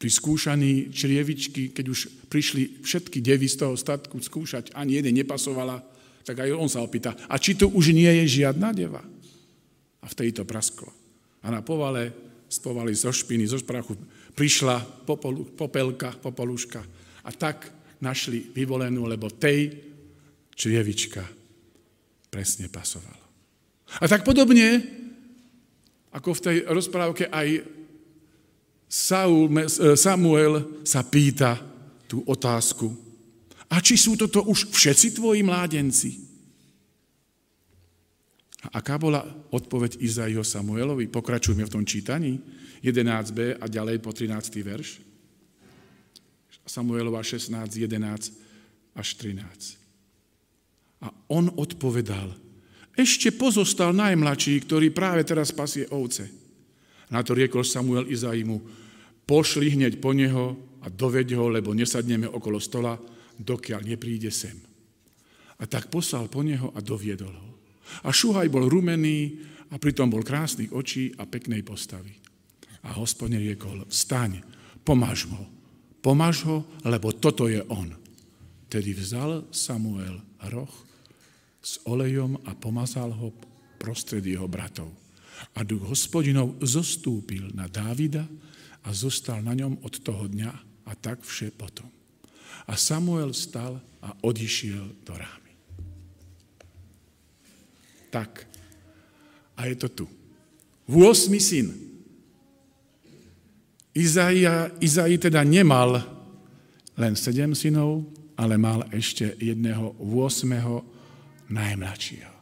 pri 0.02 0.10
skúšaní 0.10 0.90
črievičky, 0.90 1.70
keď 1.74 1.86
už 1.94 2.00
prišli 2.26 2.82
všetky 2.82 3.22
devy 3.22 3.46
z 3.46 3.62
toho 3.62 3.78
statku 3.78 4.18
skúšať, 4.18 4.74
ani 4.74 4.98
jeden 4.98 5.14
nepasovala, 5.14 5.78
tak 6.26 6.42
aj 6.42 6.58
on 6.58 6.70
sa 6.70 6.82
opýta, 6.82 7.14
a 7.30 7.38
či 7.38 7.54
tu 7.54 7.70
už 7.70 7.94
nie 7.94 8.10
je 8.26 8.42
žiadna 8.42 8.74
deva? 8.74 9.02
A 10.02 10.06
v 10.10 10.18
tejto 10.18 10.42
prasklo. 10.42 10.90
A 11.46 11.54
na 11.54 11.62
povale 11.62 12.10
spovali 12.50 12.98
zo 12.98 13.14
špiny, 13.14 13.46
zo 13.46 13.62
sprachu, 13.62 13.94
prišla 14.34 15.06
popolu, 15.06 15.54
popelka, 15.54 16.18
popoluška. 16.18 16.82
A 17.22 17.30
tak 17.30 17.70
našli 18.02 18.50
vyvolenú, 18.58 19.06
lebo 19.06 19.30
tej 19.30 19.78
črievička 20.58 21.22
presne 22.34 22.74
pasovala. 22.74 23.21
A 24.00 24.08
tak 24.08 24.24
podobne, 24.24 24.80
ako 26.16 26.32
v 26.38 26.44
tej 26.44 26.58
rozprávke 26.72 27.28
aj 27.28 27.68
Saul, 28.92 29.48
Samuel 29.96 30.84
sa 30.88 31.04
pýta 31.04 31.60
tú 32.08 32.24
otázku. 32.28 32.92
A 33.72 33.80
či 33.80 33.96
sú 33.96 34.20
toto 34.20 34.44
už 34.44 34.68
všetci 34.68 35.16
tvoji 35.16 35.48
mládenci? 35.48 36.28
A 38.68 38.84
aká 38.84 39.00
bola 39.00 39.24
odpoveď 39.50 40.04
Izaiho 40.04 40.44
Samuelovi? 40.44 41.08
Pokračujeme 41.08 41.64
v 41.64 41.74
tom 41.80 41.84
čítaní. 41.88 42.36
11b 42.84 43.64
a 43.64 43.66
ďalej 43.72 44.04
po 44.04 44.12
13. 44.12 44.60
verš. 44.60 45.00
Samuelova 46.68 47.24
16, 47.24 47.52
11 47.52 48.96
až 48.96 49.08
13. 49.18 49.80
A 51.02 51.08
on 51.32 51.50
odpovedal, 51.56 52.32
ešte 52.96 53.32
pozostal 53.32 53.96
najmladší, 53.96 54.68
ktorý 54.68 54.92
práve 54.92 55.24
teraz 55.24 55.56
pasie 55.56 55.88
ovce. 55.92 56.28
Na 57.12 57.24
to 57.24 57.36
riekol 57.36 57.64
Samuel 57.64 58.08
Izaimu, 58.08 58.60
pošli 59.28 59.76
hneď 59.76 60.00
po 60.00 60.12
neho 60.12 60.56
a 60.84 60.88
doveď 60.92 61.36
ho, 61.40 61.48
lebo 61.52 61.76
nesadneme 61.76 62.28
okolo 62.28 62.60
stola, 62.60 63.00
dokiaľ 63.40 63.82
nepríde 63.88 64.32
sem. 64.32 64.56
A 65.62 65.64
tak 65.68 65.88
poslal 65.88 66.28
po 66.28 66.44
neho 66.44 66.74
a 66.76 66.80
doviedol 66.84 67.32
ho. 67.32 67.50
A 68.08 68.10
Šuhaj 68.12 68.48
bol 68.48 68.68
rumený 68.68 69.40
a 69.72 69.80
pritom 69.80 70.08
bol 70.12 70.24
krásnych 70.24 70.72
očí 70.72 71.12
a 71.16 71.28
peknej 71.28 71.64
postavy. 71.64 72.16
A 72.88 72.98
hospodine 72.98 73.40
riekol, 73.40 73.86
vstaň, 73.88 74.42
pomáž 74.82 75.30
ho, 75.30 75.48
pomáž 76.02 76.44
ho, 76.50 76.66
lebo 76.88 77.14
toto 77.14 77.46
je 77.46 77.62
on. 77.70 77.94
Tedy 78.72 78.96
vzal 78.96 79.48
Samuel 79.52 80.18
roh 80.50 80.91
s 81.62 81.78
olejom 81.86 82.42
a 82.50 82.58
pomazal 82.58 83.14
ho 83.14 83.30
prostred 83.78 84.26
jeho 84.26 84.50
bratov. 84.50 84.90
A 85.58 85.66
duch 85.66 85.86
hospodinov 85.86 86.58
zostúpil 86.62 87.54
na 87.54 87.66
Dávida 87.70 88.26
a 88.86 88.90
zostal 88.94 89.42
na 89.42 89.54
ňom 89.54 89.82
od 89.86 89.94
toho 90.02 90.30
dňa 90.30 90.52
a 90.86 90.92
tak 90.98 91.22
vše 91.22 91.54
potom. 91.54 91.90
A 92.70 92.78
Samuel 92.78 93.34
stal 93.34 93.82
a 94.02 94.14
odišiel 94.22 95.06
do 95.06 95.14
rámy. 95.14 95.54
Tak. 98.12 98.46
A 99.58 99.66
je 99.70 99.76
to 99.78 99.88
tu. 99.90 100.06
V 100.90 100.94
8. 101.00 101.32
syn. 101.40 101.68
Izaia, 103.92 104.72
Izai 104.80 105.20
teda 105.20 105.44
nemal 105.44 106.00
len 106.96 107.14
sedem 107.16 107.56
synov, 107.56 108.08
ale 108.36 108.56
mal 108.60 108.88
ešte 108.92 109.36
jedného 109.40 109.96
8. 110.00 110.91
najmladšieho. 111.52 112.34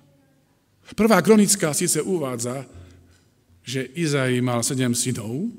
Prvá 0.97 1.21
kronická 1.21 1.73
síce 1.73 2.01
uvádza, 2.01 2.65
že 3.61 3.85
Izai 3.93 4.41
mal 4.41 4.65
sedem 4.65 4.97
synov, 4.97 5.53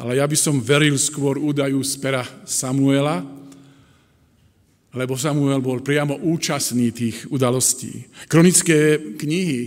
ale 0.00 0.22
ja 0.22 0.24
by 0.24 0.36
som 0.38 0.62
veril 0.62 0.96
skôr 0.96 1.36
údaju 1.36 1.82
z 1.84 1.94
pera 2.00 2.24
Samuela, 2.48 3.20
lebo 4.96 5.20
Samuel 5.20 5.60
bol 5.60 5.84
priamo 5.84 6.16
účastný 6.16 6.94
tých 6.94 7.28
udalostí. 7.28 8.08
Kronické 8.24 8.96
knihy, 9.20 9.60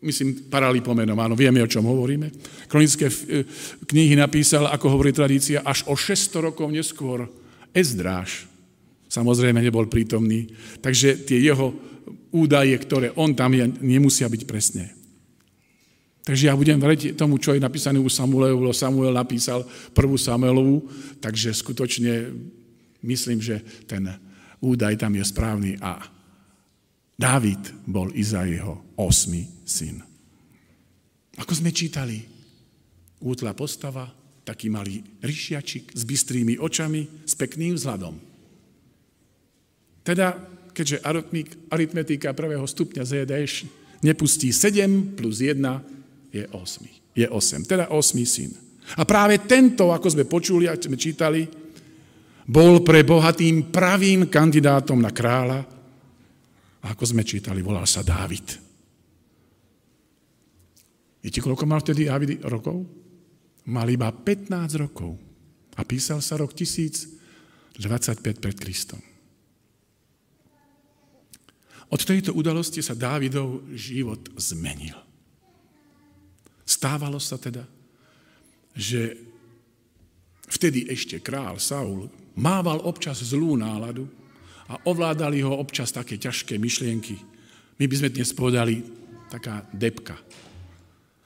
myslím 0.00 0.48
paralipomenom, 0.48 1.18
áno, 1.20 1.36
vieme, 1.36 1.60
o 1.60 1.68
čom 1.68 1.84
hovoríme. 1.84 2.32
Kronické 2.70 3.12
eh, 3.12 3.44
knihy 3.84 4.16
napísal, 4.16 4.70
ako 4.72 4.96
hovorí 4.96 5.12
tradícia, 5.12 5.60
až 5.60 5.84
o 5.90 5.94
600 5.98 6.48
rokov 6.50 6.72
neskôr 6.72 7.28
Ezdráš. 7.76 8.48
Samozrejme 9.12 9.60
nebol 9.60 9.86
prítomný, 9.90 10.48
takže 10.80 11.20
tie 11.26 11.38
jeho 11.42 11.93
údaje, 12.34 12.74
ktoré 12.82 13.14
on 13.14 13.30
tam 13.30 13.54
je, 13.54 13.70
nemusia 13.78 14.26
byť 14.26 14.42
presné. 14.42 14.90
Takže 16.24 16.48
ja 16.50 16.58
budem 16.58 16.80
veriť 16.80 17.14
tomu, 17.14 17.38
čo 17.38 17.54
je 17.54 17.62
napísané 17.62 18.00
u 18.00 18.08
Samuelovu, 18.10 18.66
lebo 18.66 18.74
Samuel 18.74 19.14
napísal 19.14 19.62
prvú 19.92 20.18
Samuelovu, 20.18 20.88
takže 21.22 21.54
skutočne 21.54 22.32
myslím, 23.04 23.38
že 23.38 23.60
ten 23.84 24.08
údaj 24.64 24.96
tam 24.98 25.12
je 25.14 25.24
správny. 25.24 25.76
A 25.84 26.00
Dávid 27.14 27.60
bol 27.86 28.10
Izaiho 28.10 28.98
osmi 28.98 29.46
syn. 29.62 30.02
Ako 31.38 31.54
sme 31.54 31.70
čítali, 31.70 32.18
útla 33.22 33.54
postava, 33.54 34.10
taký 34.42 34.66
malý 34.68 35.02
ryšiačik 35.22 35.94
s 35.94 36.02
bystrými 36.02 36.58
očami, 36.58 37.06
s 37.22 37.34
pekným 37.38 37.78
vzhľadom. 37.78 38.18
Teda, 40.04 40.36
keďže 40.74 41.00
aritmetika 41.70 42.34
prvého 42.34 42.66
stupňa 42.66 43.06
ZDŠ 43.06 43.64
nepustí 44.02 44.50
7 44.50 45.14
plus 45.16 45.40
1 45.40 45.62
je 46.34 46.44
8. 46.50 47.14
Je 47.14 47.26
8, 47.30 47.64
teda 47.70 47.94
8 47.94 48.26
syn. 48.26 48.50
A 48.98 49.06
práve 49.06 49.40
tento, 49.46 49.94
ako 49.94 50.12
sme 50.12 50.28
počuli 50.28 50.68
a 50.68 50.76
sme 50.76 50.98
čítali, 50.98 51.46
bol 52.44 52.84
pre 52.84 53.00
Boha 53.06 53.32
tým 53.32 53.72
pravým 53.72 54.28
kandidátom 54.28 55.00
na 55.00 55.08
kráľa. 55.08 55.64
Ako 56.84 57.04
sme 57.08 57.24
čítali, 57.24 57.64
volal 57.64 57.88
sa 57.88 58.04
Dávid. 58.04 58.60
Viete, 61.24 61.40
koľko 61.40 61.64
mal 61.64 61.80
vtedy 61.80 62.04
Dávid 62.04 62.44
rokov? 62.44 62.84
Mal 63.72 63.88
iba 63.88 64.12
15 64.12 64.52
rokov. 64.76 65.16
A 65.80 65.82
písal 65.88 66.20
sa 66.20 66.36
rok 66.36 66.52
1025 66.52 67.80
pred 68.36 68.56
Kristom. 68.60 69.13
Od 71.94 72.02
tejto 72.02 72.34
udalosti 72.34 72.82
sa 72.82 72.98
Dávidov 72.98 73.70
život 73.70 74.18
zmenil. 74.34 74.98
Stávalo 76.66 77.22
sa 77.22 77.38
teda, 77.38 77.62
že 78.74 79.14
vtedy 80.50 80.90
ešte 80.90 81.22
král 81.22 81.62
Saul 81.62 82.10
mával 82.34 82.82
občas 82.82 83.22
zlú 83.22 83.54
náladu 83.54 84.10
a 84.66 84.74
ovládali 84.90 85.38
ho 85.46 85.54
občas 85.54 85.94
také 85.94 86.18
ťažké 86.18 86.58
myšlienky. 86.58 87.14
My 87.78 87.86
by 87.86 87.94
sme 87.94 88.10
dnes 88.10 88.34
povedali 88.34 88.82
taká 89.30 89.62
depka. 89.70 90.18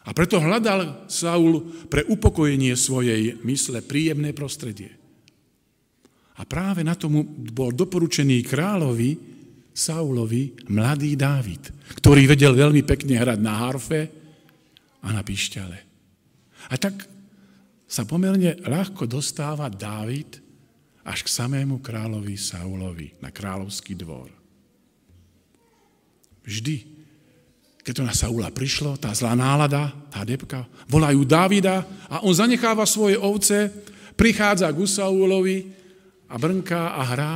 A 0.05 0.13
preto 0.13 0.37
hľadal 0.37 1.09
Saul 1.09 1.65
pre 1.89 2.05
upokojenie 2.05 2.77
svojej 2.77 3.41
mysle 3.41 3.81
príjemné 3.81 4.37
prostredie. 4.37 4.93
A 6.37 6.45
práve 6.45 6.85
na 6.85 6.93
tomu 6.93 7.25
bol 7.57 7.73
doporučený 7.73 8.45
kráľovi 8.45 9.38
Saulovi 9.79 10.59
mladý 10.67 11.15
Dávid, 11.15 11.71
ktorý 12.03 12.27
vedel 12.27 12.59
veľmi 12.59 12.83
pekne 12.83 13.15
hrať 13.15 13.39
na 13.39 13.55
harfe 13.55 14.11
a 14.99 15.15
na 15.15 15.23
pišťale. 15.23 15.79
A 16.69 16.75
tak 16.75 17.07
sa 17.87 18.03
pomerne 18.03 18.59
ľahko 18.67 19.07
dostáva 19.07 19.71
Dávid 19.71 20.43
až 21.07 21.23
k 21.23 21.31
samému 21.31 21.79
kráľovi 21.79 22.35
Saulovi 22.35 23.15
na 23.23 23.31
kráľovský 23.31 23.95
dvor. 23.95 24.29
Vždy, 26.43 26.85
keď 27.81 27.93
to 27.95 28.05
na 28.05 28.13
Saula 28.13 28.53
prišlo, 28.53 28.99
tá 29.01 29.15
zlá 29.15 29.33
nálada, 29.33 29.95
tá 30.13 30.27
depka, 30.27 30.69
volajú 30.91 31.25
Davida 31.25 31.87
a 32.11 32.21
on 32.27 32.35
zanecháva 32.35 32.85
svoje 32.85 33.17
ovce, 33.17 33.73
prichádza 34.19 34.69
k 34.69 34.79
Saulovi 34.85 35.71
a 36.29 36.35
brnká 36.37 36.99
a 36.99 37.03
hrá, 37.15 37.35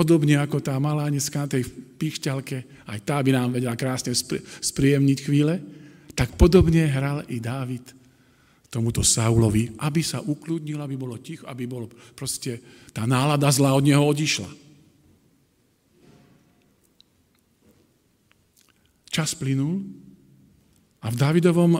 podobne 0.00 0.40
ako 0.40 0.64
tá 0.64 0.80
malá 0.80 1.12
dneska 1.12 1.44
na 1.44 1.48
tej 1.60 1.68
pichťalke, 2.00 2.88
aj 2.88 2.98
tá 3.04 3.20
by 3.20 3.36
nám 3.36 3.52
vedela 3.52 3.76
krásne 3.76 4.16
spríjemniť 4.64 5.18
chvíle, 5.20 5.60
tak 6.16 6.40
podobne 6.40 6.88
hral 6.88 7.20
i 7.28 7.36
Dávid 7.36 7.84
tomuto 8.72 9.04
Saulovi, 9.04 9.76
aby 9.76 10.00
sa 10.00 10.24
ukludnil, 10.24 10.80
aby 10.80 10.96
bolo 10.96 11.20
ticho, 11.20 11.44
aby 11.44 11.68
bolo 11.68 11.92
proste 12.16 12.64
tá 12.96 13.04
nálada 13.04 13.52
zlá 13.52 13.76
od 13.76 13.84
neho 13.84 14.00
odišla. 14.00 14.48
Čas 19.12 19.36
plynul 19.36 19.84
a 21.04 21.12
v 21.12 21.16
Dávidovom 21.20 21.72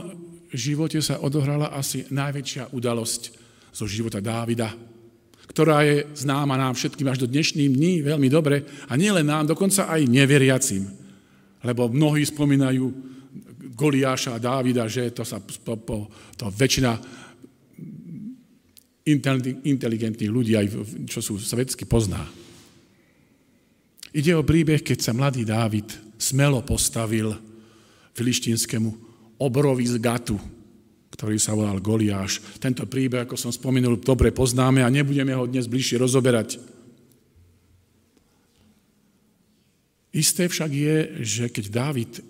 živote 0.52 1.00
sa 1.00 1.24
odohrala 1.24 1.72
asi 1.72 2.04
najväčšia 2.12 2.76
udalosť 2.76 3.22
zo 3.72 3.88
života 3.88 4.20
Dávida, 4.20 4.76
ktorá 5.50 5.82
je 5.82 6.06
známa 6.14 6.54
nám 6.54 6.78
všetkým 6.78 7.10
až 7.10 7.26
do 7.26 7.30
dnešných 7.30 7.74
dní 7.74 7.92
veľmi 8.06 8.30
dobre 8.30 8.62
a 8.86 8.94
nielen 8.94 9.26
nám, 9.26 9.50
dokonca 9.50 9.90
aj 9.90 10.06
neveriacim. 10.06 10.86
Lebo 11.66 11.90
mnohí 11.90 12.22
spomínajú 12.22 12.86
Goliáša 13.74 14.38
a 14.38 14.42
Dávida, 14.42 14.86
že 14.86 15.10
to 15.10 15.26
sa 15.26 15.42
to, 15.42 15.74
to, 15.82 15.96
to 16.38 16.46
väčšina 16.54 16.94
inteligentných 19.66 20.30
ľudí, 20.30 20.54
aj 20.54 20.66
čo 21.10 21.18
sú 21.18 21.34
svetsky, 21.40 21.82
pozná. 21.82 22.22
Ide 24.14 24.38
o 24.38 24.46
príbeh, 24.46 24.86
keď 24.86 24.98
sa 25.02 25.16
mladý 25.16 25.42
Dávid 25.42 25.90
smelo 26.20 26.62
postavil 26.62 27.34
filištínskému 28.14 28.90
obrovi 29.40 29.86
z 29.88 29.96
Gatu, 29.98 30.36
ktorý 31.20 31.36
sa 31.36 31.52
volal 31.52 31.84
Goliáš. 31.84 32.40
Tento 32.56 32.88
príbeh, 32.88 33.28
ako 33.28 33.36
som 33.36 33.52
spomenul, 33.52 34.00
dobre 34.00 34.32
poznáme 34.32 34.80
a 34.80 34.88
nebudeme 34.88 35.36
ho 35.36 35.44
dnes 35.44 35.68
bližšie 35.68 36.00
rozoberať. 36.00 36.56
Isté 40.16 40.48
však 40.48 40.70
je, 40.72 40.96
že 41.20 41.44
keď 41.52 41.64
Dávid 41.68 42.24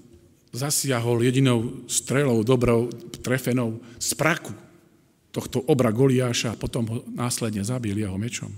zasiahol 0.50 1.23
jedinou 1.23 1.87
strelou 1.87 2.42
dobrou, 2.42 2.90
trefenou 3.23 3.78
z 4.02 4.11
praku 4.18 4.50
tohto 5.30 5.62
obra 5.70 5.94
Goliáša 5.94 6.59
a 6.59 6.59
potom 6.59 6.82
ho 6.90 6.99
následne 7.14 7.62
zabil 7.62 7.94
jeho 7.94 8.18
mečom. 8.18 8.50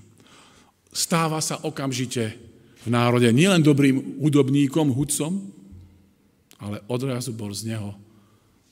Stáva 0.97 1.45
sa 1.45 1.61
okamžite 1.61 2.41
v 2.83 2.89
národe 2.89 3.29
nielen 3.37 3.61
dobrým 3.61 4.17
hudobníkom, 4.25 4.97
hudcom, 4.97 5.45
ale 6.57 6.81
odrazu 6.89 7.37
bol 7.37 7.53
z 7.53 7.77
neho 7.77 7.93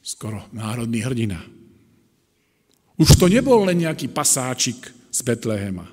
skoro 0.00 0.48
národný 0.52 1.04
hrdina. 1.04 1.40
Už 3.00 3.16
to 3.16 3.28
nebol 3.28 3.64
len 3.64 3.84
nejaký 3.84 4.12
pasáčik 4.12 4.76
z 5.08 5.20
Betlehema. 5.24 5.88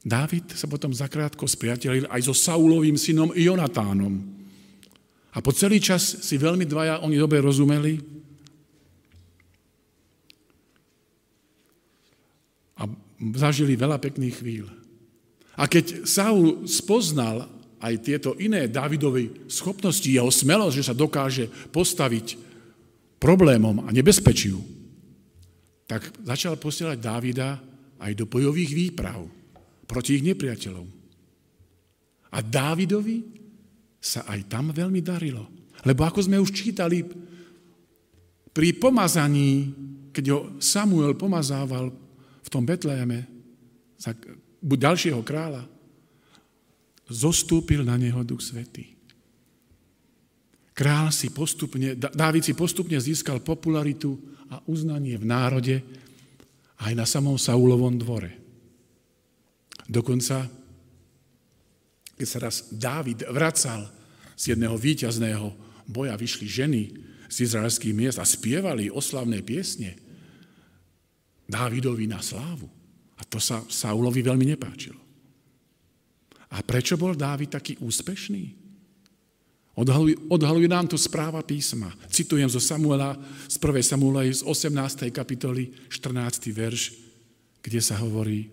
Dávid 0.00 0.54
sa 0.54 0.70
potom 0.70 0.94
zakrátko 0.94 1.44
spriatelil 1.44 2.06
aj 2.08 2.20
so 2.24 2.34
Saulovým 2.34 2.96
synom 2.96 3.34
Jonatánom, 3.34 4.40
a 5.30 5.38
po 5.38 5.54
celý 5.54 5.78
čas 5.78 6.02
si 6.26 6.34
veľmi 6.34 6.66
dvaja 6.66 7.06
oni 7.06 7.14
dobre 7.14 7.38
rozumeli 7.38 8.02
a 12.74 12.82
zažili 13.38 13.78
veľa 13.78 14.02
pekných 14.02 14.34
chvíľ. 14.42 14.66
A 15.54 15.70
keď 15.70 16.02
Saul 16.02 16.66
spoznal 16.66 17.46
aj 17.80 17.94
tieto 18.04 18.36
iné 18.36 18.68
Davidovej 18.68 19.48
schopnosti, 19.48 20.06
jeho 20.06 20.28
smelosť, 20.28 20.76
že 20.76 20.86
sa 20.86 20.94
dokáže 20.94 21.48
postaviť 21.72 22.36
problémom 23.16 23.84
a 23.84 23.88
nebezpečiu, 23.92 24.60
tak 25.88 26.06
začal 26.22 26.60
posielať 26.60 26.98
Dávida 27.00 27.58
aj 27.98 28.12
do 28.14 28.28
bojových 28.28 28.72
výprav 28.72 29.20
proti 29.88 30.20
ich 30.20 30.24
nepriateľom. 30.24 30.86
A 32.30 32.38
Dávidovi 32.38 33.18
sa 33.98 34.22
aj 34.30 34.46
tam 34.46 34.70
veľmi 34.70 35.02
darilo. 35.02 35.50
Lebo 35.82 36.06
ako 36.06 36.24
sme 36.24 36.38
už 36.38 36.54
čítali, 36.54 37.02
pri 38.50 38.68
pomazaní, 38.76 39.72
keď 40.14 40.24
ho 40.30 40.40
Samuel 40.62 41.18
pomazával 41.18 41.90
v 42.42 42.48
tom 42.48 42.62
Betleheme, 42.62 43.26
za 44.00 44.16
ďalšieho 44.62 45.20
kráľa, 45.20 45.64
zostúpil 47.10 47.82
na 47.82 47.98
neho 47.98 48.22
Duch 48.22 48.40
Svetý. 48.40 48.94
Král 50.72 51.12
si 51.12 51.28
postupne, 51.28 51.98
Dávid 51.98 52.46
si 52.46 52.54
postupne 52.56 52.96
získal 52.96 53.44
popularitu 53.44 54.16
a 54.48 54.62
uznanie 54.64 55.18
v 55.20 55.28
národe 55.28 55.76
aj 56.80 56.92
na 56.96 57.04
samom 57.04 57.36
Saulovom 57.36 58.00
dvore. 58.00 58.38
Dokonca 59.90 60.48
keď 62.20 62.28
sa 62.28 62.44
raz 62.44 62.68
Dávid 62.68 63.24
vracal 63.32 63.88
z 64.36 64.52
jedného 64.52 64.76
víťazného 64.76 65.56
boja, 65.88 66.12
vyšli 66.20 66.44
ženy 66.44 66.82
z 67.32 67.48
izraelských 67.48 67.96
miest 67.96 68.20
a 68.20 68.28
spievali 68.28 68.92
oslavné 68.92 69.40
piesne 69.40 69.96
Dávidovi 71.48 72.04
na 72.04 72.20
slávu. 72.20 72.68
A 73.16 73.24
to 73.24 73.40
sa 73.40 73.64
Saulovi 73.64 74.20
veľmi 74.20 74.52
nepáčilo. 74.52 75.00
A 76.50 76.62
prečo 76.66 76.98
bol 76.98 77.14
Dávid 77.14 77.54
taký 77.54 77.78
úspešný? 77.78 78.58
Odhaluje, 79.78 80.18
odhaluje 80.28 80.66
nám 80.66 80.90
to 80.90 80.98
správa 80.98 81.40
písma. 81.46 81.94
Citujem 82.10 82.50
zo 82.50 82.58
Samuela, 82.58 83.14
z 83.46 83.56
1. 83.56 83.86
Samuela 83.86 84.26
z 84.26 84.42
18. 84.42 85.08
kapitoly, 85.14 85.70
14. 85.88 86.50
verš, 86.50 86.98
kde 87.62 87.80
sa 87.80 87.96
hovorí, 88.02 88.50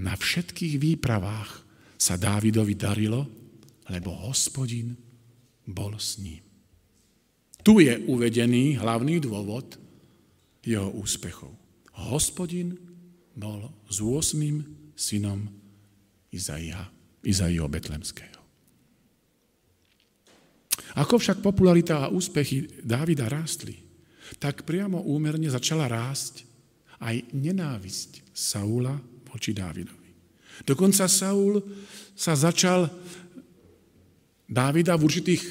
na 0.00 0.16
všetkých 0.16 0.74
výpravách 0.80 1.50
sa 1.96 2.16
Dávidovi 2.16 2.74
darilo, 2.76 3.28
lebo 3.88 4.12
hospodin 4.28 4.96
bol 5.64 5.96
s 5.96 6.20
ním. 6.20 6.42
Tu 7.60 7.82
je 7.82 7.98
uvedený 8.06 8.78
hlavný 8.78 9.18
dôvod 9.18 9.74
jeho 10.62 10.90
úspechov. 10.98 11.50
Hospodin 12.10 12.78
bol 13.34 13.70
s 13.90 13.98
8. 14.02 14.94
synom 14.94 15.46
Izaia, 16.30 16.86
Izaiho 17.26 17.66
Betlemského. 17.66 18.38
Ako 20.96 21.20
však 21.20 21.44
popularita 21.44 22.06
a 22.06 22.12
úspechy 22.12 22.70
Dávida 22.80 23.28
rástli, 23.28 23.76
tak 24.40 24.64
priamo 24.64 25.04
úmerne 25.04 25.50
začala 25.50 25.90
rásť 25.90 26.46
aj 27.02 27.36
nenávisť 27.36 28.32
Saula 28.32 28.96
voči 29.28 29.52
Dávidovi. 29.52 30.10
Dokonca 30.64 31.04
Saul 31.04 31.60
sa 32.16 32.32
začal 32.32 32.88
Dávida 34.48 34.96
v 34.96 35.04
určitých 35.04 35.42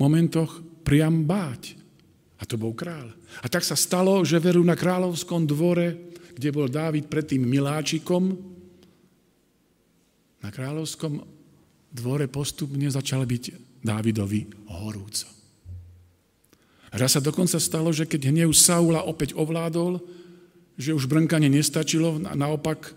momentoch 0.00 0.58
priam 0.82 1.22
báť. 1.22 1.78
A 2.40 2.48
to 2.48 2.58
bol 2.58 2.74
král. 2.74 3.06
A 3.38 3.46
tak 3.46 3.62
sa 3.62 3.78
stalo, 3.78 4.26
že 4.26 4.42
veru 4.42 4.66
na 4.66 4.74
kráľovskom 4.74 5.46
dvore, 5.46 6.10
kde 6.34 6.50
bol 6.50 6.66
Dávid 6.66 7.06
predtým 7.06 7.38
miláčikom, 7.38 8.34
na 10.42 10.50
kráľovskom 10.50 11.22
dvore 11.94 12.26
postupne 12.26 12.90
začal 12.90 13.22
byť 13.22 13.44
Dávidovi 13.82 14.70
horúco. 14.70 15.26
Raz 16.92 17.16
sa 17.16 17.24
dokonca 17.24 17.56
stalo, 17.56 17.88
že 17.88 18.04
keď 18.04 18.28
hnev 18.28 18.52
Saula 18.52 19.08
opäť 19.08 19.32
ovládol, 19.32 20.02
že 20.76 20.92
už 20.92 21.08
brnkanie 21.08 21.48
nestačilo, 21.48 22.20
naopak 22.20 22.92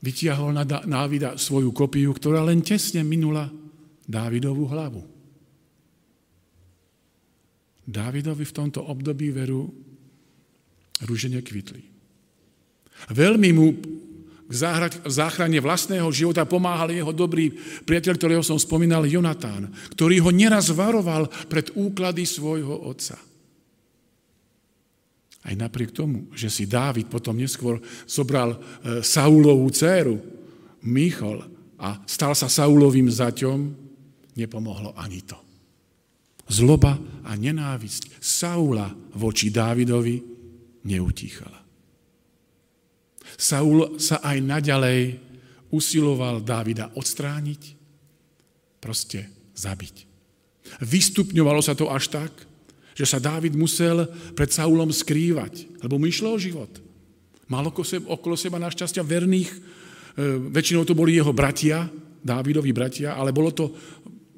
vytiahol 0.00 0.56
na 0.56 0.64
Dávida 0.64 1.36
svoju 1.36 1.74
kopiu, 1.74 2.14
ktorá 2.16 2.40
len 2.46 2.64
tesne 2.64 3.04
minula 3.04 3.50
Dávidovú 4.06 4.70
hlavu. 4.70 5.02
Dávidovi 7.86 8.42
v 8.46 8.56
tomto 8.56 8.82
období 8.82 9.30
veru 9.30 9.70
rúže 11.06 11.30
nekvitli. 11.30 11.82
Veľmi 13.12 13.50
mu 13.52 13.66
k 14.46 14.54
záchrane 15.10 15.58
vlastného 15.58 16.06
života 16.14 16.46
pomáhal 16.46 16.94
jeho 16.94 17.10
dobrý 17.10 17.50
priateľ, 17.82 18.14
ktorého 18.14 18.44
som 18.46 18.58
spomínal, 18.58 19.02
Jonatán, 19.02 19.70
ktorý 19.94 20.22
ho 20.22 20.30
neraz 20.30 20.70
varoval 20.70 21.26
pred 21.50 21.74
úklady 21.74 22.22
svojho 22.22 22.86
otca. 22.86 23.18
Aj 25.46 25.54
napriek 25.54 25.94
tomu, 25.94 26.30
že 26.34 26.50
si 26.50 26.66
Dávid 26.66 27.06
potom 27.06 27.38
neskôr 27.38 27.78
zobral 28.06 28.54
e, 28.54 28.58
Saulovú 29.02 29.70
dceru, 29.70 30.18
Michol, 30.82 31.42
a 31.76 32.00
stal 32.08 32.32
sa 32.32 32.48
Saulovým 32.48 33.06
zaťom, 33.06 33.58
nepomohlo 34.34 34.96
ani 34.96 35.20
to. 35.22 35.36
Zloba 36.46 36.94
a 37.26 37.34
nenávisť 37.34 38.22
Saula 38.22 38.88
voči 39.18 39.50
Dávidovi 39.50 40.22
neutíchala. 40.86 41.65
Saul 43.36 44.00
sa 44.00 44.24
aj 44.24 44.40
naďalej 44.40 45.20
usiloval 45.70 46.40
Dávida 46.40 46.88
odstrániť, 46.96 47.62
proste 48.80 49.28
zabiť. 49.52 50.08
Vystupňovalo 50.82 51.60
sa 51.60 51.76
to 51.76 51.92
až 51.92 52.10
tak, 52.10 52.32
že 52.96 53.04
sa 53.04 53.20
Dávid 53.20 53.52
musel 53.52 54.08
pred 54.32 54.48
Saulom 54.48 54.88
skrývať, 54.88 55.68
lebo 55.84 56.00
mu 56.00 56.08
išlo 56.08 56.32
o 56.32 56.40
život. 56.40 56.72
Mal 57.46 57.62
okolo 57.68 58.34
seba 58.34 58.58
našťastia 58.58 59.04
verných, 59.04 59.50
e, 59.52 59.58
väčšinou 60.50 60.82
to 60.88 60.96
boli 60.96 61.14
jeho 61.14 61.30
bratia, 61.30 61.86
Dávidovi 62.26 62.74
bratia, 62.74 63.14
ale 63.14 63.30
bolo 63.30 63.54
to 63.54 63.70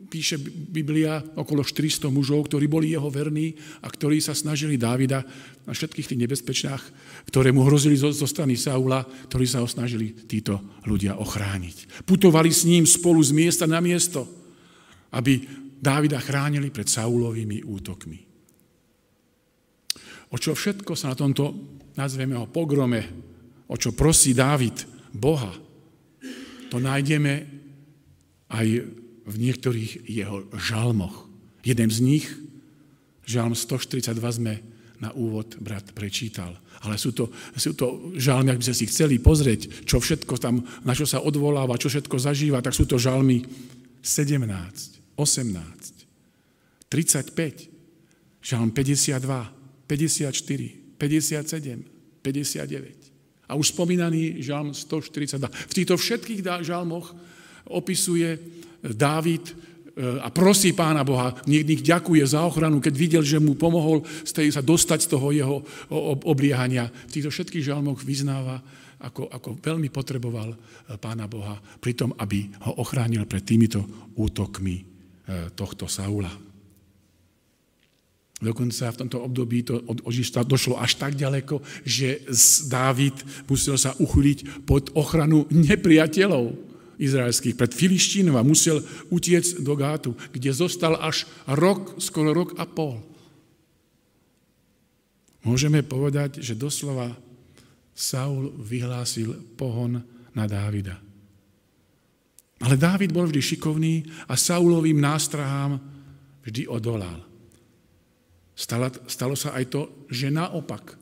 píše 0.08 0.40
Biblia 0.72 1.20
okolo 1.36 1.60
400 1.60 2.08
mužov, 2.08 2.48
ktorí 2.48 2.64
boli 2.64 2.96
jeho 2.96 3.12
verní 3.12 3.52
a 3.84 3.92
ktorí 3.92 4.18
sa 4.24 4.32
snažili 4.32 4.80
Dávida 4.80 5.20
na 5.68 5.72
všetkých 5.76 6.08
tých 6.08 6.22
nebezpečnách, 6.24 6.82
ktoré 7.28 7.52
mu 7.52 7.68
hrozili 7.68 7.94
zo, 7.94 8.08
zo 8.08 8.24
strany 8.24 8.56
Saula, 8.56 9.04
ktorí 9.04 9.44
sa 9.44 9.60
ho 9.60 9.68
snažili 9.68 10.16
títo 10.24 10.80
ľudia 10.88 11.20
ochrániť. 11.20 12.08
Putovali 12.08 12.48
s 12.48 12.64
ním 12.64 12.88
spolu 12.88 13.20
z 13.20 13.36
miesta 13.36 13.68
na 13.68 13.84
miesto, 13.84 14.24
aby 15.12 15.44
Dávida 15.78 16.18
chránili 16.18 16.72
pred 16.72 16.88
Saulovými 16.88 17.62
útokmi. 17.62 18.18
O 20.32 20.36
čo 20.36 20.52
všetko 20.52 20.92
sa 20.98 21.12
na 21.12 21.16
tomto, 21.16 21.52
nazveme 21.96 22.36
ho 22.36 22.50
pogrome, 22.50 23.00
o 23.68 23.76
čo 23.76 23.92
prosí 23.92 24.32
Dávid 24.32 24.84
Boha, 25.12 25.52
to 26.68 26.76
nájdeme 26.76 27.32
aj 28.52 28.66
v 29.28 29.36
niektorých 29.36 30.08
jeho 30.08 30.48
žalmoch. 30.56 31.28
Jeden 31.60 31.92
z 31.92 31.98
nich, 32.00 32.26
žalm 33.28 33.52
142 33.52 34.16
sme 34.40 34.64
na 34.98 35.12
úvod 35.14 35.54
brat 35.60 35.92
prečítal. 35.92 36.56
Ale 36.82 36.98
sú 36.98 37.12
to, 37.14 37.30
sú 37.54 37.74
to 37.74 38.14
žalmy, 38.18 38.50
ak 38.50 38.58
by 38.62 38.66
ste 38.66 38.78
si 38.82 38.86
chceli 38.90 39.20
pozrieť, 39.20 39.84
čo 39.86 40.00
všetko 40.00 40.34
tam, 40.40 40.64
na 40.82 40.94
čo 40.96 41.06
sa 41.06 41.22
odvoláva, 41.22 41.78
čo 41.78 41.92
všetko 41.92 42.18
zažíva, 42.18 42.64
tak 42.64 42.74
sú 42.74 42.88
to 42.88 42.98
žalmy 42.98 43.44
17, 44.02 44.48
18, 45.18 46.88
35, 46.88 47.68
žalm 48.42 48.70
52, 48.72 49.20
54, 49.86 50.98
57, 50.98 51.84
59. 52.22 53.48
A 53.48 53.56
už 53.56 53.72
spomínaný 53.72 54.42
žalm 54.44 54.74
142. 54.74 55.48
V 55.48 55.72
týchto 55.72 55.96
všetkých 55.96 56.40
žalmoch 56.62 57.14
opisuje 57.68 58.38
Dávid 58.82 59.44
e, 59.50 59.52
a 60.22 60.30
prosí 60.30 60.70
pána 60.72 61.02
Boha, 61.02 61.34
nech 61.46 61.66
ďakuje 61.66 62.22
za 62.26 62.46
ochranu, 62.46 62.78
keď 62.78 62.94
videl, 62.94 63.22
že 63.26 63.42
mu 63.42 63.58
pomohol 63.58 64.06
sa 64.22 64.62
dostať 64.62 64.98
z 65.04 65.08
toho 65.10 65.26
jeho 65.34 65.56
obliehania. 66.26 66.90
V 67.10 67.12
týchto 67.18 67.30
všetkých 67.34 67.74
žalmoch 67.74 68.02
vyznáva, 68.06 68.62
ako, 68.98 69.30
ako 69.30 69.48
veľmi 69.58 69.90
potreboval 69.90 70.54
e, 70.54 70.56
pána 70.98 71.26
Boha 71.26 71.58
pri 71.78 71.94
tom, 71.94 72.14
aby 72.18 72.50
ho 72.66 72.82
ochránil 72.82 73.26
pred 73.26 73.42
týmito 73.42 74.10
útokmi 74.18 74.76
e, 74.78 74.84
tohto 75.54 75.86
Saula. 75.86 76.48
Dokonca 78.38 78.94
v 78.94 79.00
tomto 79.02 79.18
období 79.18 79.66
to 79.66 79.82
od 79.82 80.06
Ožišta 80.06 80.46
došlo 80.46 80.78
až 80.78 80.94
tak 80.94 81.18
ďaleko, 81.18 81.58
že 81.82 82.22
Dávid 82.70 83.18
musel 83.50 83.74
sa 83.74 83.98
uchyliť 83.98 84.62
pod 84.62 84.94
ochranu 84.94 85.50
nepriateľov 85.50 86.67
izraelských 86.98 87.54
pred 87.54 87.72
Filištínom 87.72 88.34
a 88.34 88.46
musel 88.46 88.82
utiec 89.08 89.62
do 89.62 89.72
Gátu, 89.78 90.18
kde 90.34 90.50
zostal 90.50 90.98
až 90.98 91.24
rok, 91.46 91.96
skoro 92.02 92.34
rok 92.34 92.58
a 92.58 92.66
pol. 92.66 92.98
Môžeme 95.46 95.86
povedať, 95.86 96.42
že 96.42 96.58
doslova 96.58 97.14
Saul 97.94 98.52
vyhlásil 98.58 99.34
pohon 99.56 100.02
na 100.34 100.44
Dávida. 100.44 100.98
Ale 102.58 102.74
Dávid 102.74 103.14
bol 103.14 103.30
vždy 103.30 103.42
šikovný 103.42 103.94
a 104.26 104.34
Saulovým 104.34 104.98
nástrahám 104.98 105.78
vždy 106.42 106.66
odolal. 106.66 107.22
Stalo, 108.58 108.90
stalo 109.06 109.38
sa 109.38 109.54
aj 109.54 109.64
to, 109.70 109.82
že 110.10 110.34
naopak 110.34 110.98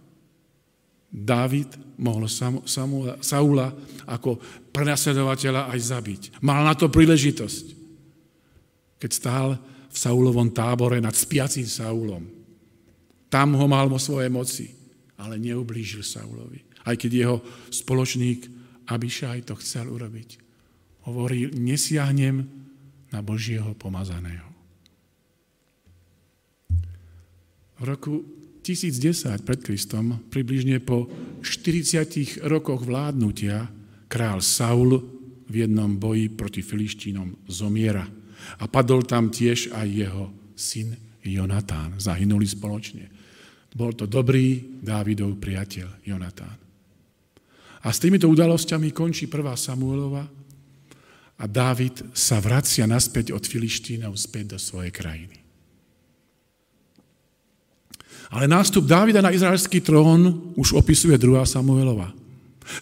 Dávid 1.16 1.96
mohol 1.96 2.28
Saula 3.24 3.72
ako 4.04 4.36
prenasledovateľa 4.68 5.72
aj 5.72 5.80
zabiť. 5.80 6.22
Mal 6.44 6.60
na 6.60 6.76
to 6.76 6.92
príležitosť, 6.92 7.64
keď 9.00 9.10
stál 9.10 9.48
v 9.88 9.96
Saulovom 9.96 10.52
tábore 10.52 11.00
nad 11.00 11.16
spiacím 11.16 11.64
Saulom. 11.64 12.28
Tam 13.32 13.56
ho 13.56 13.64
mal 13.64 13.88
vo 13.88 13.96
svojej 13.96 14.28
moci, 14.28 14.68
ale 15.16 15.40
neublížil 15.40 16.04
Saulovi. 16.04 16.60
Aj 16.84 16.92
keď 16.92 17.10
jeho 17.16 17.36
spoločník 17.72 18.52
Abišaj 18.86 19.50
to 19.50 19.58
chcel 19.58 19.90
urobiť. 19.90 20.38
Hovorí, 21.08 21.50
nesiahnem 21.56 22.46
na 23.10 23.18
Božieho 23.24 23.74
pomazaného. 23.74 24.46
V 27.76 27.82
roku 27.82 28.22
1010 28.66 29.46
pred 29.46 29.62
Kristom, 29.62 30.18
približne 30.26 30.82
po 30.82 31.06
40 31.46 32.42
rokoch 32.50 32.82
vládnutia, 32.82 33.70
král 34.10 34.42
Saul 34.42 34.98
v 35.46 35.54
jednom 35.54 35.94
boji 35.94 36.26
proti 36.34 36.66
Filištínom 36.66 37.46
zomiera. 37.46 38.02
A 38.58 38.66
padol 38.66 39.06
tam 39.06 39.30
tiež 39.30 39.70
aj 39.70 39.86
jeho 39.86 40.34
syn 40.58 40.98
Jonatán. 41.22 42.02
Zahynuli 42.02 42.46
spoločne. 42.46 43.06
Bol 43.70 43.94
to 43.94 44.10
dobrý 44.10 44.58
Dávidov 44.82 45.38
priateľ 45.38 46.02
Jonatán. 46.02 46.58
A 47.86 47.94
s 47.94 48.02
týmito 48.02 48.26
udalosťami 48.26 48.90
končí 48.90 49.30
prvá 49.30 49.54
Samuelova 49.54 50.26
a 51.38 51.44
Dávid 51.46 52.02
sa 52.16 52.42
vracia 52.42 52.82
naspäť 52.88 53.30
od 53.30 53.46
Filištínov 53.46 54.18
späť 54.18 54.56
do 54.56 54.58
svojej 54.58 54.90
krajiny. 54.90 55.45
Ale 58.30 58.50
nástup 58.50 58.86
Dávida 58.86 59.22
na 59.22 59.30
izraelský 59.30 59.78
trón 59.78 60.52
už 60.58 60.74
opisuje 60.74 61.14
2. 61.14 61.46
Samuelova. 61.46 62.10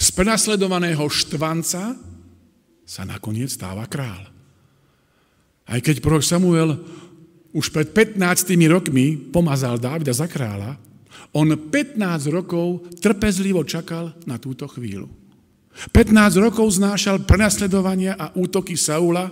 Z 0.01 0.09
prenasledovaného 0.17 1.05
štvanca 1.05 1.97
sa 2.85 3.03
nakoniec 3.05 3.53
stáva 3.53 3.85
král. 3.85 4.25
Aj 5.65 5.81
keď 5.81 6.01
prorok 6.01 6.25
Samuel 6.25 6.77
už 7.53 7.73
pred 7.73 7.93
15 7.93 8.57
rokmi 8.69 9.17
pomazal 9.17 9.77
Dávida 9.77 10.13
za 10.13 10.29
kráľa, 10.29 10.77
on 11.35 11.51
15 11.51 11.99
rokov 12.31 12.95
trpezlivo 13.03 13.67
čakal 13.67 14.15
na 14.25 14.39
túto 14.39 14.65
chvíľu. 14.71 15.11
15 15.91 16.39
rokov 16.39 16.79
znášal 16.79 17.27
prenasledovania 17.27 18.15
a 18.15 18.31
útoky 18.39 18.79
Saula, 18.79 19.27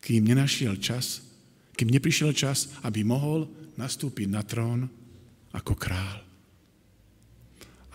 kým 0.00 0.24
nenašiel 0.24 0.80
čas, 0.80 1.20
kým 1.76 1.92
neprišiel 1.92 2.32
čas, 2.32 2.72
aby 2.80 3.04
mohol 3.04 3.44
nastúpiť 3.76 4.28
na 4.28 4.42
trón 4.44 4.88
ako 5.52 5.72
král. 5.76 6.20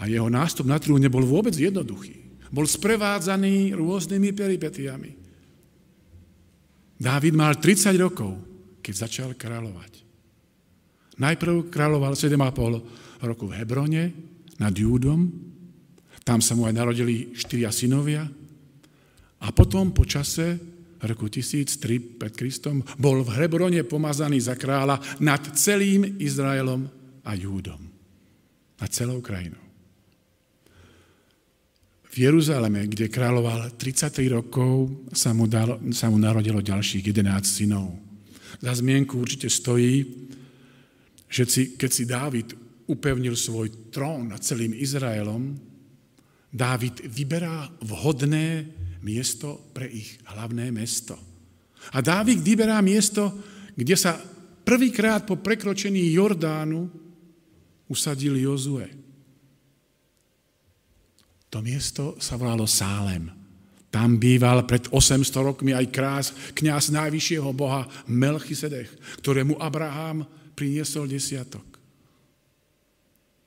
A 0.01 0.09
jeho 0.09 0.29
nástup 0.29 0.65
na 0.65 0.81
trón 0.81 0.97
nebol 0.97 1.21
vôbec 1.21 1.53
jednoduchý. 1.53 2.17
Bol 2.49 2.65
sprevádzaný 2.65 3.77
rôznymi 3.77 4.29
peripetiami. 4.33 5.11
Dávid 7.01 7.33
mal 7.33 7.57
30 7.57 7.97
rokov, 7.97 8.33
keď 8.81 8.93
začal 9.07 9.29
kráľovať. 9.37 10.03
Najprv 11.21 11.69
kráľoval 11.69 12.17
7,5 12.17 13.25
roku 13.25 13.45
v 13.45 13.55
Hebrone 13.57 14.03
nad 14.57 14.73
Júdom, 14.73 15.29
tam 16.21 16.37
sa 16.41 16.53
mu 16.53 16.69
aj 16.69 16.77
narodili 16.77 17.33
štyria 17.33 17.73
synovia 17.73 18.25
a 19.41 19.47
potom 19.49 19.89
po 19.89 20.05
čase 20.05 20.57
roku 21.05 21.27
1003 21.29 22.21
pred 22.21 22.33
Kristom, 22.33 22.85
bol 23.01 23.25
v 23.25 23.33
Hebrone 23.41 23.81
pomazaný 23.85 24.41
za 24.41 24.53
kráľa 24.53 25.01
nad 25.21 25.41
celým 25.57 26.21
Izraelom 26.21 26.85
a 27.25 27.31
Júdom. 27.33 27.81
Nad 28.81 28.89
celou 28.89 29.21
krajinou. 29.21 29.61
V 32.11 32.27
Jeruzaleme, 32.27 32.91
kde 32.91 33.07
kráľoval 33.07 33.79
33 33.79 34.27
rokov, 34.35 34.91
sa 35.15 35.31
mu, 35.31 35.47
dalo, 35.47 35.79
sa 35.95 36.11
mu 36.11 36.19
narodilo 36.19 36.59
ďalších 36.59 37.07
11 37.07 37.23
synov. 37.47 37.95
Za 38.59 38.75
zmienku 38.75 39.15
určite 39.15 39.47
stojí, 39.47 40.27
že 41.31 41.47
si, 41.47 41.79
keď 41.79 41.89
si 41.89 42.03
Dávid 42.03 42.47
upevnil 42.91 43.39
svoj 43.39 43.89
trón 43.95 44.35
nad 44.35 44.43
celým 44.43 44.75
Izraelom, 44.75 45.55
Dávid 46.51 46.99
vyberá 47.07 47.71
vhodné 47.79 48.67
miesto 49.01 49.69
pre 49.73 49.89
ich 49.89 50.21
hlavné 50.29 50.69
mesto. 50.69 51.17
A 51.93 51.99
Dávid 51.99 52.41
vyberá 52.41 52.77
miesto, 52.79 53.33
kde 53.73 53.97
sa 53.97 54.17
prvýkrát 54.61 55.25
po 55.25 55.41
prekročení 55.41 56.13
Jordánu 56.13 56.85
usadil 57.89 58.37
Jozue. 58.37 58.87
To 61.51 61.59
miesto 61.59 62.15
sa 62.21 62.39
volalo 62.39 62.63
Sálem. 62.63 63.27
Tam 63.91 64.15
býval 64.15 64.63
pred 64.63 64.87
800 64.87 65.27
rokmi 65.43 65.75
aj 65.75 65.91
krás, 65.91 66.31
kňaz 66.55 66.95
najvyššieho 66.95 67.51
boha 67.51 67.83
Melchisedech, 68.07 68.87
ktorému 69.19 69.59
Abraham 69.59 70.23
priniesol 70.55 71.11
desiatok. 71.11 71.65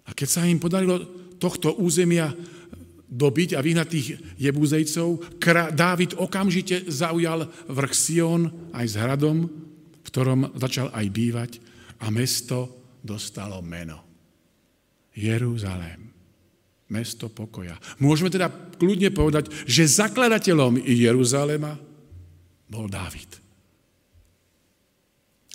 A 0.05 0.13
keď 0.13 0.29
sa 0.29 0.45
im 0.45 0.61
podarilo 0.61 1.01
tohto 1.41 1.81
územia 1.81 2.29
dobiť 3.15 3.55
a 3.55 3.63
vyhnať 3.63 3.89
tých 3.89 4.09
jebúzejcov, 4.43 5.39
Dávid 5.71 6.19
okamžite 6.19 6.91
zaujal 6.91 7.47
vrch 7.71 7.95
Sion 7.95 8.43
aj 8.75 8.87
s 8.91 8.95
hradom, 8.99 9.47
v 9.47 10.09
ktorom 10.11 10.51
začal 10.59 10.91
aj 10.91 11.07
bývať 11.15 11.51
a 12.03 12.11
mesto 12.11 12.75
dostalo 12.99 13.63
meno. 13.63 14.03
Jeruzalém. 15.15 16.11
Mesto 16.91 17.31
pokoja. 17.31 17.79
Môžeme 18.03 18.29
teda 18.29 18.51
kľudne 18.51 19.09
povedať, 19.15 19.49
že 19.65 19.89
zakladateľom 19.89 20.83
Jeruzalema 20.85 21.79
bol 22.69 22.91
Dávid. 22.91 23.41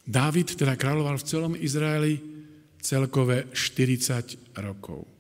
Dávid 0.10 0.58
teda 0.58 0.74
kráľoval 0.74 1.22
v 1.22 1.28
celom 1.28 1.54
Izraeli 1.54 2.18
celkové 2.82 3.52
40 3.54 4.58
rokov. 4.58 5.19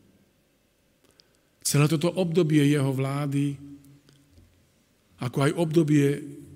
Celé 1.63 1.85
toto 1.91 2.09
obdobie 2.09 2.63
jeho 2.65 2.89
vlády, 2.89 3.59
ako 5.19 5.37
aj 5.43 5.51
obdobie, 5.59 6.07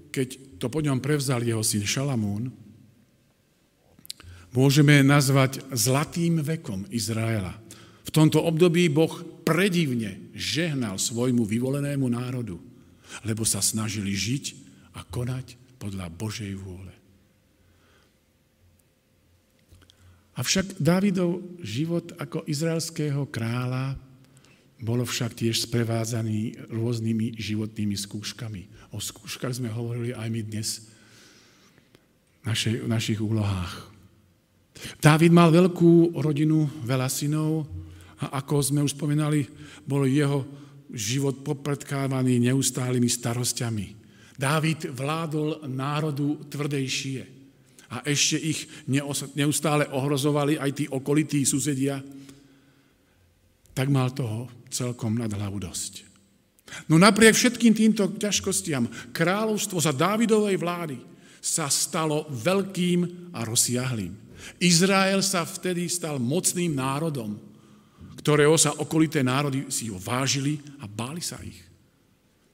keď 0.10 0.58
to 0.58 0.72
po 0.72 0.80
ňom 0.80 1.04
prevzal 1.04 1.44
jeho 1.44 1.60
syn 1.60 1.84
Šalamún, 1.84 2.48
môžeme 4.56 5.04
nazvať 5.04 5.60
zlatým 5.76 6.40
vekom 6.40 6.88
Izraela. 6.94 7.58
V 8.08 8.10
tomto 8.14 8.40
období 8.40 8.88
Boh 8.88 9.12
predivne 9.44 10.32
žehnal 10.32 10.96
svojmu 10.96 11.44
vyvolenému 11.44 12.08
národu, 12.08 12.62
lebo 13.28 13.44
sa 13.44 13.60
snažili 13.60 14.16
žiť 14.16 14.44
a 14.96 15.04
konať 15.04 15.60
podľa 15.82 16.08
Božej 16.14 16.54
vôle. 16.56 16.94
Avšak 20.34 20.82
Dávidov 20.82 21.62
život 21.62 22.10
ako 22.18 22.48
izraelského 22.50 23.30
kráľa 23.30 23.94
bolo 24.84 25.08
však 25.08 25.32
tiež 25.40 25.64
sprevádzaný 25.64 26.68
rôznymi 26.68 27.40
životnými 27.40 27.96
skúškami. 27.96 28.92
O 28.92 29.00
skúškach 29.00 29.56
sme 29.56 29.72
hovorili 29.72 30.12
aj 30.12 30.28
my 30.28 30.42
dnes 30.44 30.70
v, 32.44 32.84
našich 32.92 33.24
úlohách. 33.24 33.88
Dávid 35.00 35.32
mal 35.32 35.48
veľkú 35.56 36.20
rodinu, 36.20 36.68
veľa 36.84 37.08
synov 37.08 37.64
a 38.20 38.44
ako 38.44 38.56
sme 38.60 38.84
už 38.84 39.00
spomínali, 39.00 39.48
bol 39.88 40.04
jeho 40.04 40.44
život 40.92 41.40
popredkávaný 41.40 42.52
neustálými 42.52 43.08
starostiami. 43.08 43.88
Dávid 44.36 44.92
vládol 44.92 45.64
národu 45.72 46.44
tvrdejšie 46.52 47.22
a 47.94 48.04
ešte 48.04 48.38
ich 48.42 48.60
neustále 49.38 49.88
ohrozovali 49.88 50.60
aj 50.60 50.72
tí 50.76 50.86
okolití 50.92 51.48
susedia, 51.48 52.04
tak 53.74 53.88
mal 53.88 54.12
toho 54.12 54.63
celkom 54.74 55.22
nad 55.22 55.30
hlavu 55.30 55.62
dosť. 55.62 56.10
No 56.90 56.98
napriek 56.98 57.38
všetkým 57.38 57.74
týmto 57.78 58.18
ťažkostiam, 58.18 58.90
kráľovstvo 59.14 59.78
za 59.78 59.94
Dávidovej 59.94 60.58
vlády 60.58 60.98
sa 61.38 61.70
stalo 61.70 62.26
veľkým 62.32 63.30
a 63.36 63.46
rozsiahlým. 63.46 64.16
Izrael 64.60 65.22
sa 65.22 65.46
vtedy 65.46 65.88
stal 65.88 66.18
mocným 66.18 66.74
národom, 66.74 67.38
ktorého 68.20 68.56
sa 68.56 68.76
okolité 68.80 69.20
národy 69.20 69.68
si 69.68 69.92
ho 69.92 70.00
vážili 70.00 70.60
a 70.80 70.88
báli 70.88 71.20
sa 71.20 71.40
ich. 71.44 71.60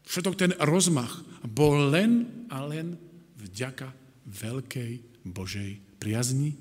Všetok 0.09 0.35
ten 0.35 0.51
rozmach 0.65 1.21
bol 1.45 1.93
len 1.93 2.45
a 2.49 2.65
len 2.65 2.97
vďaka 3.37 3.93
veľkej 4.25 5.21
Božej 5.29 6.01
priazni 6.01 6.57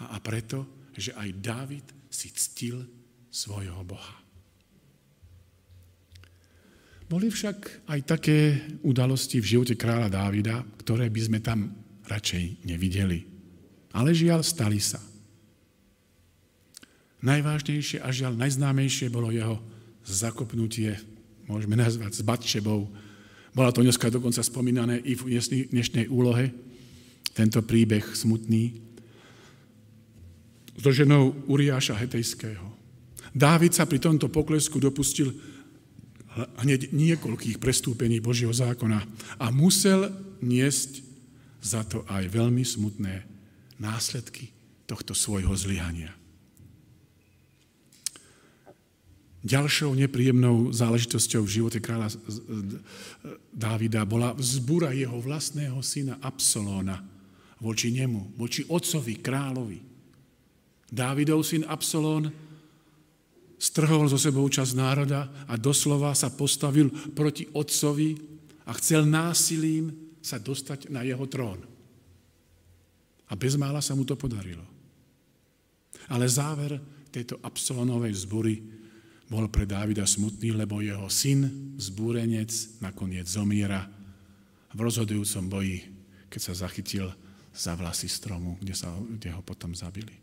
a, 0.00 0.16
a 0.16 0.18
preto, 0.24 0.64
že 0.96 1.12
aj 1.12 1.28
Dávid 1.36 1.86
si 2.08 2.32
ctil 2.32 2.80
svojho 3.28 3.84
Boha. 3.84 4.21
Boli 7.12 7.28
však 7.28 7.84
aj 7.92 8.00
také 8.08 8.64
udalosti 8.88 9.36
v 9.36 9.44
živote 9.44 9.76
kráľa 9.76 10.08
Dávida, 10.08 10.64
ktoré 10.80 11.12
by 11.12 11.20
sme 11.20 11.44
tam 11.44 11.68
radšej 12.08 12.64
nevideli. 12.64 13.28
Ale 13.92 14.16
žiaľ, 14.16 14.40
stali 14.40 14.80
sa. 14.80 14.96
Najvážnejšie 17.20 18.00
a 18.00 18.08
žiaľ 18.08 18.40
najznámejšie 18.40 19.12
bolo 19.12 19.28
jeho 19.28 19.60
zakopnutie, 20.08 20.96
môžeme 21.44 21.76
nazvať 21.76 22.16
s 22.16 22.24
Batšebou. 22.24 22.80
Bola 23.52 23.70
to 23.76 23.84
dneska 23.84 24.08
dokonca 24.08 24.40
spomínané 24.40 24.96
i 25.04 25.12
v 25.12 25.36
dnešnej 25.68 26.08
úlohe, 26.08 26.48
tento 27.36 27.60
príbeh 27.60 28.08
smutný 28.16 28.80
so 30.80 30.88
ženou 30.88 31.44
Uriáša 31.44 31.92
Hetejského. 31.92 32.72
Dávid 33.36 33.76
sa 33.76 33.84
pri 33.84 34.00
tomto 34.00 34.32
poklesku 34.32 34.80
dopustil 34.80 35.51
hneď 36.36 36.92
niekoľkých 36.92 37.60
prestúpení 37.60 38.20
Božieho 38.24 38.52
zákona 38.52 39.04
a 39.36 39.46
musel 39.52 40.08
niesť 40.40 41.04
za 41.62 41.84
to 41.86 42.02
aj 42.08 42.26
veľmi 42.32 42.64
smutné 42.64 43.22
následky 43.78 44.50
tohto 44.88 45.14
svojho 45.14 45.52
zlyhania. 45.54 46.10
Ďalšou 49.42 49.98
nepríjemnou 49.98 50.70
záležitosťou 50.70 51.42
v 51.42 51.54
živote 51.58 51.82
kráľa 51.82 52.14
Dávida 53.50 54.06
bola 54.06 54.30
vzbúra 54.38 54.94
jeho 54.94 55.18
vlastného 55.18 55.82
syna 55.82 56.14
Absolóna, 56.22 57.02
voči 57.58 57.90
nemu, 57.90 58.38
voči 58.38 58.62
otcovi, 58.70 59.18
kráľovi. 59.18 59.82
Dávidov 60.86 61.42
syn 61.42 61.66
Absalón 61.66 62.30
strhol 63.62 64.10
zo 64.10 64.18
sebou 64.18 64.42
čas 64.50 64.74
národa 64.74 65.30
a 65.46 65.54
doslova 65.54 66.10
sa 66.18 66.34
postavil 66.34 66.90
proti 67.14 67.46
otcovi 67.54 68.18
a 68.66 68.74
chcel 68.74 69.06
násilím 69.06 69.94
sa 70.18 70.42
dostať 70.42 70.90
na 70.90 71.06
jeho 71.06 71.22
trón. 71.30 71.62
A 73.30 73.38
bezmála 73.38 73.78
sa 73.78 73.94
mu 73.94 74.02
to 74.02 74.18
podarilo. 74.18 74.66
Ale 76.10 76.26
záver 76.26 76.82
tejto 77.14 77.38
Absalónovej 77.38 78.26
zbory 78.26 78.58
bol 79.30 79.46
pre 79.48 79.64
Dávida 79.64 80.04
smutný, 80.04 80.52
lebo 80.52 80.82
jeho 80.82 81.06
syn, 81.08 81.46
zbúrenec, 81.78 82.50
nakoniec 82.82 83.24
zomiera 83.24 83.86
v 84.74 84.78
rozhodujúcom 84.82 85.44
boji, 85.48 85.78
keď 86.28 86.40
sa 86.40 86.66
zachytil 86.66 87.08
za 87.52 87.72
vlasy 87.78 88.10
stromu, 88.10 88.58
kde, 88.60 88.74
sa, 88.76 88.92
kde 88.92 89.32
ho 89.32 89.40
potom 89.40 89.72
zabili. 89.72 90.21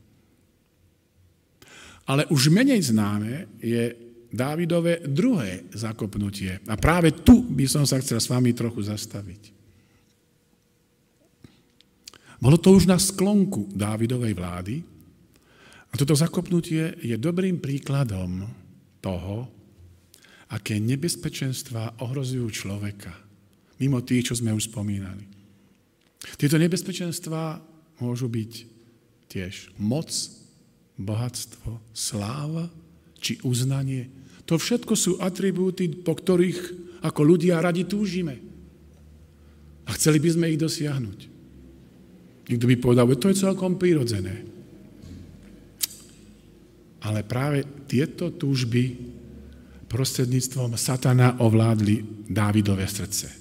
Ale 2.10 2.26
už 2.34 2.50
menej 2.50 2.82
známe 2.89 3.62
je 3.62 4.10
Dávidové 4.30 5.02
druhé 5.10 5.65
zakopnutie. 5.74 6.62
A 6.69 6.78
práve 6.78 7.10
tu 7.26 7.50
by 7.50 7.65
som 7.65 7.82
sa 7.82 7.98
chcel 7.98 8.22
s 8.22 8.30
vami 8.30 8.54
trochu 8.54 8.86
zastaviť. 8.86 9.58
Bolo 12.38 12.62
to 12.62 12.78
už 12.78 12.86
na 12.86 13.02
sklonku 13.02 13.74
Dávidovej 13.74 14.34
vlády 14.38 14.76
a 15.89 15.93
toto 15.98 16.13
zakopnutie 16.13 16.93
je 17.02 17.17
dobrým 17.17 17.58
príkladom 17.58 18.45
toho, 19.02 19.50
aké 20.54 20.78
nebezpečenstva 20.78 22.00
ohrozujú 22.00 22.48
človeka, 22.54 23.12
mimo 23.82 24.00
tých, 24.06 24.32
čo 24.32 24.39
sme 24.39 24.54
už 24.54 24.69
spomínali. 24.69 25.26
Tieto 26.38 26.62
nebezpečenstvá 26.62 27.60
môžu 28.00 28.30
byť 28.30 28.52
tiež 29.26 29.76
moc, 29.82 30.10
bohatstvo, 30.99 31.79
sláva 31.95 32.67
či 33.17 33.39
uznanie. 33.47 34.12
To 34.45 34.59
všetko 34.59 34.93
sú 34.93 35.12
atribúty, 35.23 35.88
po 35.89 36.13
ktorých 36.13 36.59
ako 36.99 37.21
ľudia 37.23 37.63
radi 37.63 37.88
túžime. 37.88 38.35
A 39.88 39.95
chceli 39.95 40.19
by 40.19 40.29
sme 40.35 40.51
ich 40.51 40.59
dosiahnuť. 40.59 41.19
Niekto 42.49 42.65
by 42.65 42.75
povedal, 42.77 43.05
že 43.09 43.21
to 43.21 43.29
je 43.31 43.43
celkom 43.45 43.79
prirodzené. 43.79 44.45
Ale 46.99 47.23
práve 47.23 47.63
tieto 47.88 48.35
túžby 48.35 48.97
prostredníctvom 49.88 50.75
satana 50.75 51.39
ovládli 51.41 52.27
Dávidové 52.29 52.85
srdce. 52.85 53.39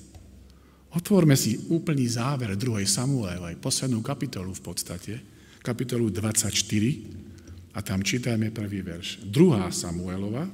Otvorme 0.96 1.36
si 1.36 1.68
úplný 1.68 2.08
záver 2.08 2.56
2. 2.56 2.80
Samuelovej, 2.88 3.60
poslednú 3.60 4.00
kapitolu 4.00 4.56
v 4.56 4.62
podstate, 4.64 5.12
kapitolu 5.60 6.08
24, 6.08 7.27
a 7.78 7.82
tam 7.86 8.02
čítajme 8.02 8.50
prvý 8.50 8.82
verš. 8.82 9.22
2. 9.30 9.70
Samuelova, 9.70 10.50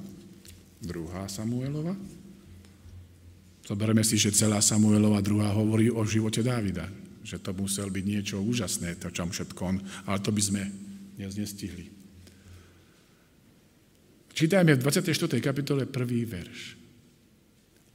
Druhá 0.85 1.25
Samuelova. 1.25 1.97
Zoberieme 3.65 4.05
si, 4.05 4.21
že 4.21 4.37
celá 4.37 4.61
Samuelova 4.61 5.25
druhá 5.25 5.49
hovorí 5.57 5.89
o 5.89 6.05
živote 6.05 6.45
Dávida. 6.45 6.85
Že 7.25 7.41
to 7.41 7.51
musel 7.57 7.89
byť 7.89 8.05
niečo 8.05 8.37
úžasné, 8.45 9.01
to 9.01 9.09
čom 9.09 9.33
všetko 9.33 9.61
on, 9.65 9.81
ale 10.05 10.21
to 10.21 10.29
by 10.29 10.43
sme 10.45 10.63
dnes 11.17 11.33
nestihli. 11.41 11.89
Čítajme 14.37 14.77
v 14.77 14.85
24. 14.85 15.41
kapitole 15.41 15.89
prvý 15.89 16.29
verš. 16.29 16.77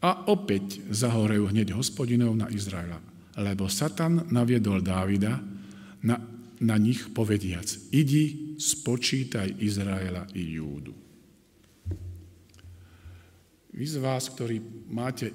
A 0.01 0.25
opäť 0.31 0.81
zahorejú 0.89 1.53
hneď 1.53 1.77
hospodinov 1.77 2.33
na 2.33 2.49
Izraela, 2.49 2.97
lebo 3.37 3.69
Satan 3.69 4.25
naviedol 4.33 4.81
Dávida 4.81 5.37
na, 6.01 6.17
na 6.59 6.75
nich 6.75 7.07
povediac, 7.15 7.65
idi, 7.95 8.55
spočítaj 8.59 9.63
Izraela 9.63 10.27
i 10.35 10.59
Júdu. 10.59 10.91
Vy 13.71 13.85
z 13.87 13.97
vás, 14.03 14.27
ktorí 14.27 14.59
máte 14.91 15.31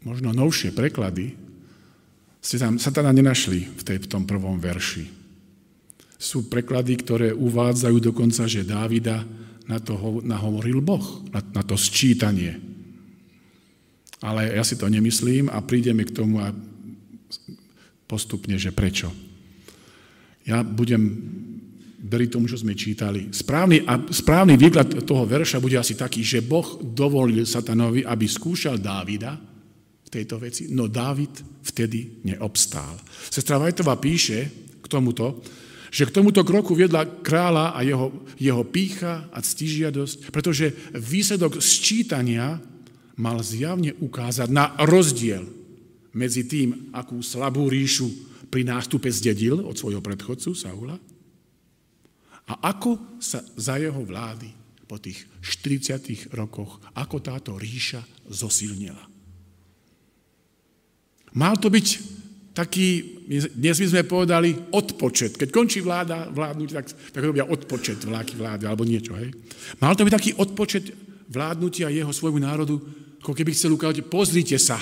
možno 0.00 0.32
novšie 0.32 0.72
preklady, 0.72 1.36
ste 2.42 2.56
tam 2.58 2.80
satana 2.80 3.12
nenašli 3.14 3.68
v, 3.68 3.82
tej, 3.84 3.98
v 4.02 4.10
tom 4.10 4.24
prvom 4.24 4.56
verši. 4.58 5.06
Sú 6.16 6.48
preklady, 6.48 6.98
ktoré 6.98 7.28
uvádzajú 7.30 7.96
dokonca, 8.02 8.48
že 8.48 8.66
Dávida 8.66 9.22
na 9.68 9.78
to 9.78 9.94
nahovoril 10.24 10.82
Boh, 10.82 11.22
na, 11.30 11.38
na 11.38 11.62
to 11.62 11.78
sčítanie. 11.78 12.58
Ale 14.22 14.54
ja 14.54 14.62
si 14.66 14.74
to 14.78 14.90
nemyslím 14.90 15.50
a 15.50 15.62
prídeme 15.62 16.02
k 16.06 16.14
tomu 16.14 16.42
a 16.42 16.50
postupne, 18.06 18.58
že 18.58 18.74
prečo. 18.74 19.10
Ja 20.46 20.66
budem 20.66 21.02
veriť 22.02 22.28
tomu, 22.28 22.50
čo 22.50 22.58
sme 22.58 22.74
čítali. 22.74 23.30
Správny, 23.30 23.86
a 23.86 23.98
správny 24.10 24.58
výklad 24.58 25.06
toho 25.06 25.22
verša 25.24 25.62
bude 25.62 25.78
asi 25.78 25.94
taký, 25.94 26.20
že 26.26 26.42
Boh 26.42 26.82
dovolil 26.82 27.46
satanovi, 27.46 28.02
aby 28.02 28.26
skúšal 28.26 28.82
Dávida, 28.82 29.38
tejto 30.12 30.36
veci, 30.36 30.68
no 30.68 30.92
Dávid 30.92 31.40
vtedy 31.64 32.20
neobstál. 32.28 33.00
Sestra 33.32 33.56
Vajtová 33.56 33.96
píše 33.96 34.52
k 34.84 34.86
tomuto, 34.92 35.40
že 35.88 36.04
k 36.04 36.12
tomuto 36.12 36.44
kroku 36.44 36.76
viedla 36.76 37.08
kráľa 37.08 37.72
a 37.72 37.80
jeho, 37.80 38.12
jeho 38.36 38.60
pícha 38.68 39.32
a 39.32 39.40
ctižiadosť, 39.40 40.28
pretože 40.28 40.76
výsledok 40.92 41.64
sčítania 41.64 42.60
mal 43.16 43.40
zjavne 43.40 43.96
ukázať 44.04 44.48
na 44.52 44.76
rozdiel 44.84 45.48
medzi 46.12 46.44
tým, 46.44 46.92
akú 46.92 47.24
slabú 47.24 47.72
ríšu 47.72 48.31
pri 48.52 48.68
nástupe 48.68 49.08
zdedil 49.08 49.64
od 49.64 49.72
svojho 49.72 50.04
predchodcu 50.04 50.52
Saula 50.52 51.00
a 52.44 52.52
ako 52.68 53.16
sa 53.16 53.40
za 53.56 53.80
jeho 53.80 54.04
vlády 54.04 54.52
po 54.84 55.00
tých 55.00 55.24
40 55.40 56.36
rokoch, 56.36 56.84
ako 56.92 57.16
táto 57.24 57.56
ríša 57.56 58.04
zosilnila. 58.28 59.00
Mal 61.32 61.56
to 61.56 61.72
byť 61.72 61.86
taký, 62.52 62.88
dnes 63.56 63.80
by 63.80 63.86
sme 63.88 64.02
povedali, 64.04 64.52
odpočet. 64.76 65.40
Keď 65.40 65.48
končí 65.48 65.80
vláda, 65.80 66.28
vládnuť, 66.28 66.68
tak, 66.76 66.86
tak 66.92 67.22
robia 67.24 67.48
odpočet 67.48 68.04
vláky 68.04 68.36
vlády, 68.36 68.68
alebo 68.68 68.84
niečo, 68.84 69.16
hej. 69.16 69.32
Mal 69.80 69.96
to 69.96 70.04
byť 70.04 70.12
taký 70.12 70.30
odpočet 70.36 70.92
vládnutia 71.32 71.88
jeho 71.88 72.12
svojmu 72.12 72.44
národu, 72.44 72.76
ako 73.24 73.32
keby 73.32 73.56
chcel 73.56 73.72
ukázať, 73.72 74.04
pozrite 74.04 74.60
sa, 74.60 74.76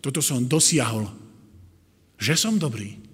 toto 0.00 0.24
som 0.24 0.40
dosiahol, 0.48 1.04
že 2.18 2.34
som 2.38 2.58
dobrý. 2.58 3.04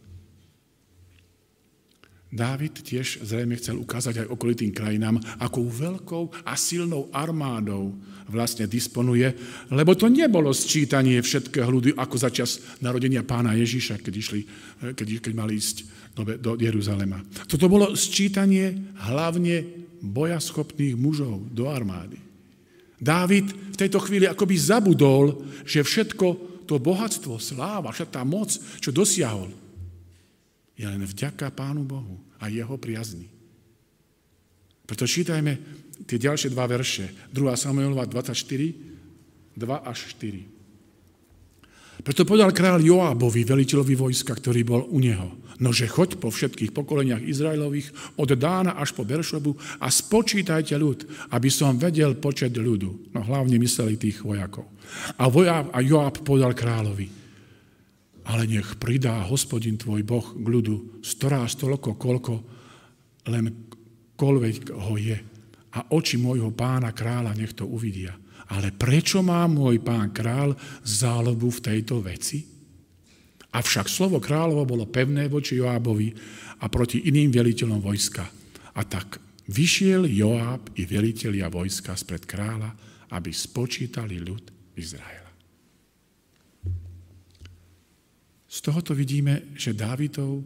Dávid 2.31 2.87
tiež 2.87 3.27
zrejme 3.27 3.59
chcel 3.59 3.75
ukázať 3.83 4.23
aj 4.23 4.31
okolitým 4.31 4.71
krajinám, 4.71 5.19
akou 5.43 5.67
veľkou 5.67 6.47
a 6.47 6.55
silnou 6.55 7.11
armádou 7.11 7.91
vlastne 8.31 8.71
disponuje, 8.71 9.35
lebo 9.75 9.99
to 9.99 10.07
nebolo 10.07 10.55
sčítanie 10.55 11.19
všetkého 11.19 11.67
ľudí 11.67 11.91
ako 11.99 12.17
za 12.23 12.31
čas 12.31 12.63
narodenia 12.79 13.27
pána 13.27 13.59
Ježíša, 13.59 13.99
keď, 13.99 14.15
išli, 14.15 14.41
keď, 14.95 15.27
keď 15.27 15.33
mali 15.35 15.59
ísť 15.59 15.77
do, 16.15 16.23
do 16.39 16.51
Jeruzalema. 16.55 17.19
Toto 17.51 17.67
bolo 17.67 17.99
sčítanie 17.99 18.95
hlavne 19.11 19.67
bojaschopných 19.99 20.95
mužov 20.95 21.51
do 21.51 21.67
armády. 21.67 22.23
Dávid 23.03 23.51
v 23.51 23.77
tejto 23.81 23.99
chvíli 23.99 24.31
akoby 24.31 24.55
zabudol, 24.55 25.43
že 25.67 25.83
všetko 25.83 26.50
to 26.71 26.79
bohatstvo, 26.79 27.43
sláva, 27.43 27.91
všetká 27.91 28.23
moc, 28.23 28.55
čo 28.79 28.95
dosiahol, 28.95 29.51
je 30.79 30.87
len 30.87 31.03
vďaka 31.03 31.51
Pánu 31.51 31.83
Bohu 31.83 32.23
a 32.39 32.47
jeho 32.47 32.79
priazni. 32.79 33.27
Preto 34.87 35.03
čítajme 35.03 35.59
tie 36.07 36.19
ďalšie 36.19 36.55
dva 36.55 36.71
verše. 36.71 37.11
2. 37.35 37.43
Samuelova 37.59 38.07
24, 38.07 38.39
2 39.59 39.67
až 39.83 39.99
4. 40.15 40.60
Preto 42.01 42.25
povedal 42.25 42.57
kráľ 42.57 42.81
Joábovi, 42.81 43.45
veliteľovi 43.45 43.95
vojska, 43.97 44.33
ktorý 44.33 44.65
bol 44.65 44.83
u 44.89 44.99
neho, 45.01 45.37
nože 45.61 45.85
choď 45.85 46.17
po 46.17 46.33
všetkých 46.33 46.73
pokoleniach 46.73 47.21
Izraelových 47.21 48.17
od 48.17 48.33
Dána 48.33 48.81
až 48.81 48.97
po 48.97 49.05
Beršobu 49.05 49.53
a 49.79 49.93
spočítajte 49.93 50.73
ľud, 50.81 51.05
aby 51.37 51.49
som 51.53 51.77
vedel 51.77 52.17
počet 52.17 52.57
ľudu. 52.57 53.13
No 53.13 53.21
hlavne 53.21 53.61
mysleli 53.61 54.01
tých 54.01 54.25
vojakov. 54.25 54.65
A, 55.21 55.29
Joab, 55.29 55.67
a 55.77 55.79
Joáb 55.85 56.25
povedal 56.25 56.57
kráľovi, 56.57 57.07
ale 58.25 58.43
nech 58.49 58.81
pridá 58.81 59.21
hospodin 59.29 59.77
tvoj 59.77 60.01
Boh 60.01 60.25
k 60.25 60.47
ľudu 60.47 61.05
storáz 61.05 61.57
toľko, 61.61 62.01
koľko 62.01 62.33
len 63.29 63.53
koľveď 64.17 64.57
ho 64.73 64.95
je. 64.97 65.19
A 65.71 65.79
oči 65.95 66.19
môjho 66.19 66.51
pána 66.51 66.91
kráľa 66.91 67.37
nech 67.37 67.55
to 67.55 67.69
uvidia. 67.69 68.17
Ale 68.51 68.75
prečo 68.75 69.23
má 69.23 69.47
môj 69.47 69.79
pán 69.79 70.11
král 70.11 70.59
zálobu 70.83 71.55
v 71.55 71.63
tejto 71.63 72.03
veci? 72.03 72.43
Avšak 73.51 73.87
slovo 73.91 74.23
kráľovo 74.23 74.63
bolo 74.67 74.85
pevné 74.87 75.27
voči 75.27 75.59
Joábovi 75.59 76.15
a 76.63 76.71
proti 76.71 77.07
iným 77.11 77.35
veliteľom 77.35 77.83
vojska. 77.83 78.27
A 78.75 78.81
tak 78.87 79.19
vyšiel 79.51 80.07
Joáb 80.07 80.71
i 80.79 80.87
veliteľia 80.87 81.51
vojska 81.51 81.95
spred 81.99 82.27
kráľa, 82.27 82.71
aby 83.11 83.31
spočítali 83.35 84.23
ľud 84.23 84.75
Izrael. 84.79 85.27
Z 88.51 88.59
tohoto 88.67 88.95
vidíme, 88.99 89.55
že 89.55 89.79
Dávidov 89.79 90.43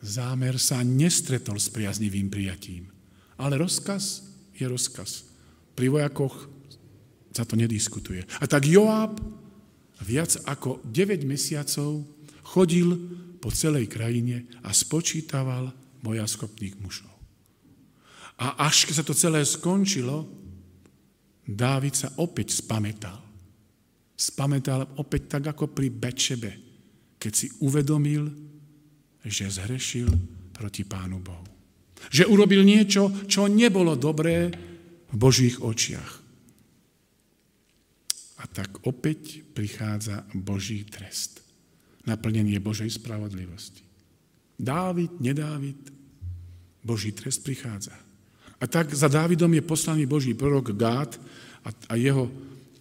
zámer 0.00 0.56
sa 0.56 0.80
nestretol 0.80 1.60
s 1.60 1.68
priaznivým 1.68 2.32
prijatím. 2.32 2.88
Ale 3.36 3.60
rozkaz 3.60 4.24
je 4.56 4.64
rozkaz. 4.64 5.28
Pri 5.76 5.88
vojakoch 5.88 6.48
sa 7.32 7.48
to 7.48 7.56
nediskutuje. 7.56 8.22
A 8.40 8.44
tak 8.44 8.68
Joáb 8.68 9.16
viac 10.04 10.36
ako 10.44 10.84
9 10.84 11.24
mesiacov 11.24 12.04
chodil 12.44 12.92
po 13.40 13.48
celej 13.50 13.88
krajine 13.88 14.46
a 14.62 14.70
spočítaval 14.70 15.72
bojaschopných 16.04 16.78
mužov. 16.78 17.10
A 18.38 18.68
až 18.68 18.86
keď 18.86 18.94
sa 19.00 19.06
to 19.06 19.14
celé 19.16 19.42
skončilo, 19.42 20.28
Dávid 21.42 21.98
sa 21.98 22.06
opäť 22.22 22.54
spametal. 22.54 23.18
Spametal 24.14 24.86
opäť 24.94 25.26
tak 25.26 25.50
ako 25.50 25.74
pri 25.74 25.90
Bečebe 25.90 26.72
keď 27.22 27.32
si 27.38 27.46
uvedomil, 27.62 28.26
že 29.22 29.46
zhrešil 29.46 30.10
proti 30.50 30.82
Pánu 30.82 31.22
Bohu. 31.22 31.46
Že 32.10 32.34
urobil 32.34 32.66
niečo, 32.66 33.14
čo 33.30 33.46
nebolo 33.46 33.94
dobré 33.94 34.50
v 35.06 35.14
Božích 35.14 35.62
očiach. 35.62 36.21
A 38.42 38.44
tak 38.50 38.82
opäť 38.82 39.46
prichádza 39.54 40.26
Boží 40.34 40.82
trest. 40.82 41.40
Naplnenie 42.02 42.58
Božej 42.58 42.90
spravodlivosti. 42.98 43.86
Dávid, 44.58 45.14
nedávid, 45.22 45.78
Boží 46.82 47.14
trest 47.14 47.46
prichádza. 47.46 47.94
A 48.58 48.66
tak 48.66 48.90
za 48.90 49.06
Dávidom 49.06 49.50
je 49.54 49.62
poslaný 49.62 50.06
Boží 50.06 50.34
prorok 50.34 50.74
Gád 50.74 51.18
a, 51.62 51.94
jeho, 51.94 52.26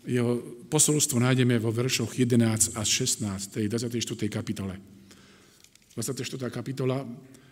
jeho 0.06 0.42
posolstvo 0.70 1.22
nájdeme 1.22 1.58
vo 1.62 1.70
veršoch 1.70 2.18
11 2.18 2.78
až 2.78 2.88
16, 3.06 3.62
tej 3.62 3.66
24. 3.70 4.30
kapitole. 4.30 4.78
24. 5.94 6.50
kapitola 6.50 7.06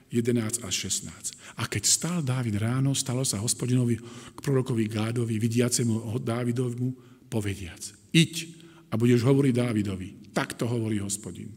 11 0.10 0.66
až 0.66 0.74
16. 0.90 1.62
A 1.62 1.70
keď 1.70 1.84
stal 1.86 2.18
Dávid 2.26 2.58
ráno, 2.58 2.98
stalo 2.98 3.22
sa 3.22 3.38
hospodinovi 3.38 4.02
k 4.34 4.40
prorokovi 4.42 4.90
Gádovi, 4.90 5.38
vidiacemu 5.38 6.18
Dávidovmu, 6.18 6.90
povediac. 7.30 7.80
Iď 8.12 8.50
a 8.90 8.98
budeš 8.98 9.22
hovoriť 9.22 9.54
Dávidovi. 9.54 10.10
Takto 10.34 10.66
hovorí 10.66 10.98
hospodin. 10.98 11.54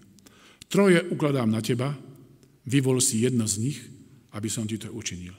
Troje 0.68 1.01
ukladám 1.09 1.49
na 1.49 1.61
teba, 1.64 1.93
vyvol 2.68 3.01
si 3.01 3.25
jedno 3.25 3.49
z 3.49 3.57
nich, 3.61 3.79
aby 4.33 4.49
som 4.49 4.64
ti 4.68 4.77
to 4.81 4.93
učinil. 4.93 5.37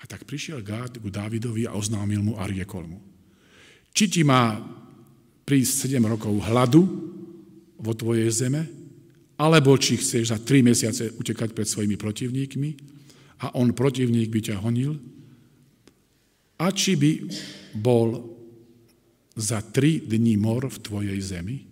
A 0.00 0.08
tak 0.08 0.24
prišiel 0.24 0.64
Gád 0.64 0.98
k 0.98 1.06
Dávidovi 1.06 1.68
a 1.68 1.76
oznámil 1.76 2.22
mu 2.22 2.34
a 2.38 2.46
riekol 2.46 2.86
mu. 2.86 2.98
Či 3.90 4.06
ti 4.06 4.22
má 4.22 4.58
prísť 5.44 5.90
7 5.90 6.02
rokov 6.06 6.34
hladu 6.46 6.82
vo 7.78 7.92
tvojej 7.94 8.30
zeme, 8.30 8.66
alebo 9.40 9.74
či 9.74 9.98
chceš 9.98 10.30
za 10.30 10.38
3 10.38 10.62
mesiace 10.62 11.10
utekať 11.16 11.50
pred 11.56 11.66
svojimi 11.66 11.96
protivníkmi 11.98 12.70
a 13.40 13.56
on 13.56 13.72
protivník 13.72 14.28
by 14.30 14.40
ťa 14.46 14.62
honil, 14.62 14.94
a 16.60 16.68
či 16.76 16.92
by 16.92 17.10
bol 17.80 18.36
za 19.36 19.62
tri 19.62 20.02
dní 20.02 20.36
mor 20.36 20.66
v 20.66 20.78
tvojej 20.78 21.20
zemi? 21.20 21.66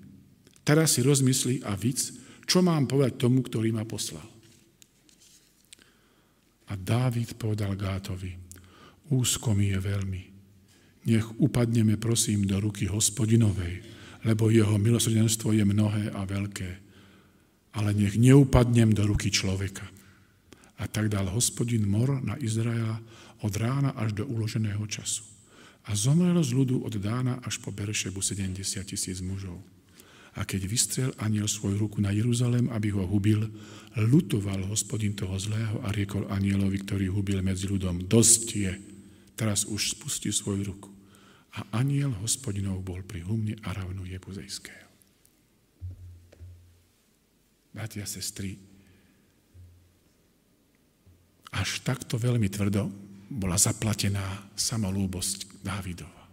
Teraz 0.63 0.97
si 0.97 1.01
rozmysli 1.01 1.65
a 1.65 1.73
víc, 1.75 2.13
čo 2.45 2.61
mám 2.61 2.89
povedať 2.89 3.21
tomu, 3.21 3.41
ktorý 3.41 3.73
ma 3.73 3.89
poslal. 3.89 4.25
A 6.69 6.77
Dávid 6.77 7.41
povedal 7.41 7.73
Gátovi, 7.73 8.37
úzko 9.09 9.57
mi 9.57 9.73
je 9.73 9.81
veľmi. 9.81 10.23
Nech 11.09 11.25
upadneme, 11.41 11.97
prosím, 11.97 12.45
do 12.45 12.61
ruky 12.61 12.85
hospodinovej, 12.85 13.81
lebo 14.29 14.53
jeho 14.53 14.77
milosrdenstvo 14.77 15.57
je 15.57 15.65
mnohé 15.65 16.13
a 16.13 16.29
veľké. 16.29 16.71
Ale 17.81 17.97
nech 17.97 18.21
neupadnem 18.21 18.93
do 18.93 19.09
ruky 19.09 19.33
človeka. 19.33 19.89
A 20.79 20.85
tak 20.85 21.09
dal 21.09 21.33
hospodin 21.33 21.89
mor 21.89 22.21
na 22.21 22.37
Izraela 22.37 23.01
od 23.41 23.53
rána 23.57 23.97
až 23.97 24.13
do 24.13 24.25
uloženého 24.29 24.85
času. 24.85 25.38
A 25.89 25.97
zomrelo 25.97 26.45
z 26.45 26.53
ľudu 26.53 26.85
od 26.85 27.01
Dána 27.01 27.41
až 27.41 27.65
po 27.65 27.73
Berešebu 27.73 28.21
70 28.21 28.61
tisíc 28.85 29.25
mužov. 29.25 29.57
A 30.37 30.45
keď 30.45 30.69
vystrel 30.69 31.11
aniel 31.19 31.49
svoju 31.49 31.81
ruku 31.81 31.99
na 32.05 32.13
Jeruzalém, 32.13 32.69
aby 32.69 32.93
ho 32.93 33.09
hubil, 33.09 33.49
lutoval 33.97 34.69
hospodin 34.69 35.17
toho 35.17 35.35
zlého 35.41 35.81
a 35.83 35.89
riekol 35.91 36.29
anielovi, 36.29 36.85
ktorý 36.85 37.09
hubil 37.11 37.41
medzi 37.41 37.67
ľudom, 37.67 38.05
dosť 38.05 38.47
je, 38.53 38.73
teraz 39.35 39.65
už 39.65 39.97
spustí 39.97 40.29
svoju 40.29 40.63
ruku. 40.69 40.93
A 41.57 41.81
aniel 41.81 42.13
hospodinov 42.21 42.85
bol 42.85 43.01
pri 43.03 43.25
humne 43.25 43.57
Aravnu 43.65 44.05
Jebuzejského. 44.05 44.87
Bratia, 47.73 48.05
sestry, 48.05 48.59
až 51.49 51.81
takto 51.81 52.21
veľmi 52.21 52.47
tvrdo 52.53 52.93
bola 53.29 53.57
zaplatená 53.61 54.53
samolúbosť 54.57 55.58
Dávidova. 55.69 56.25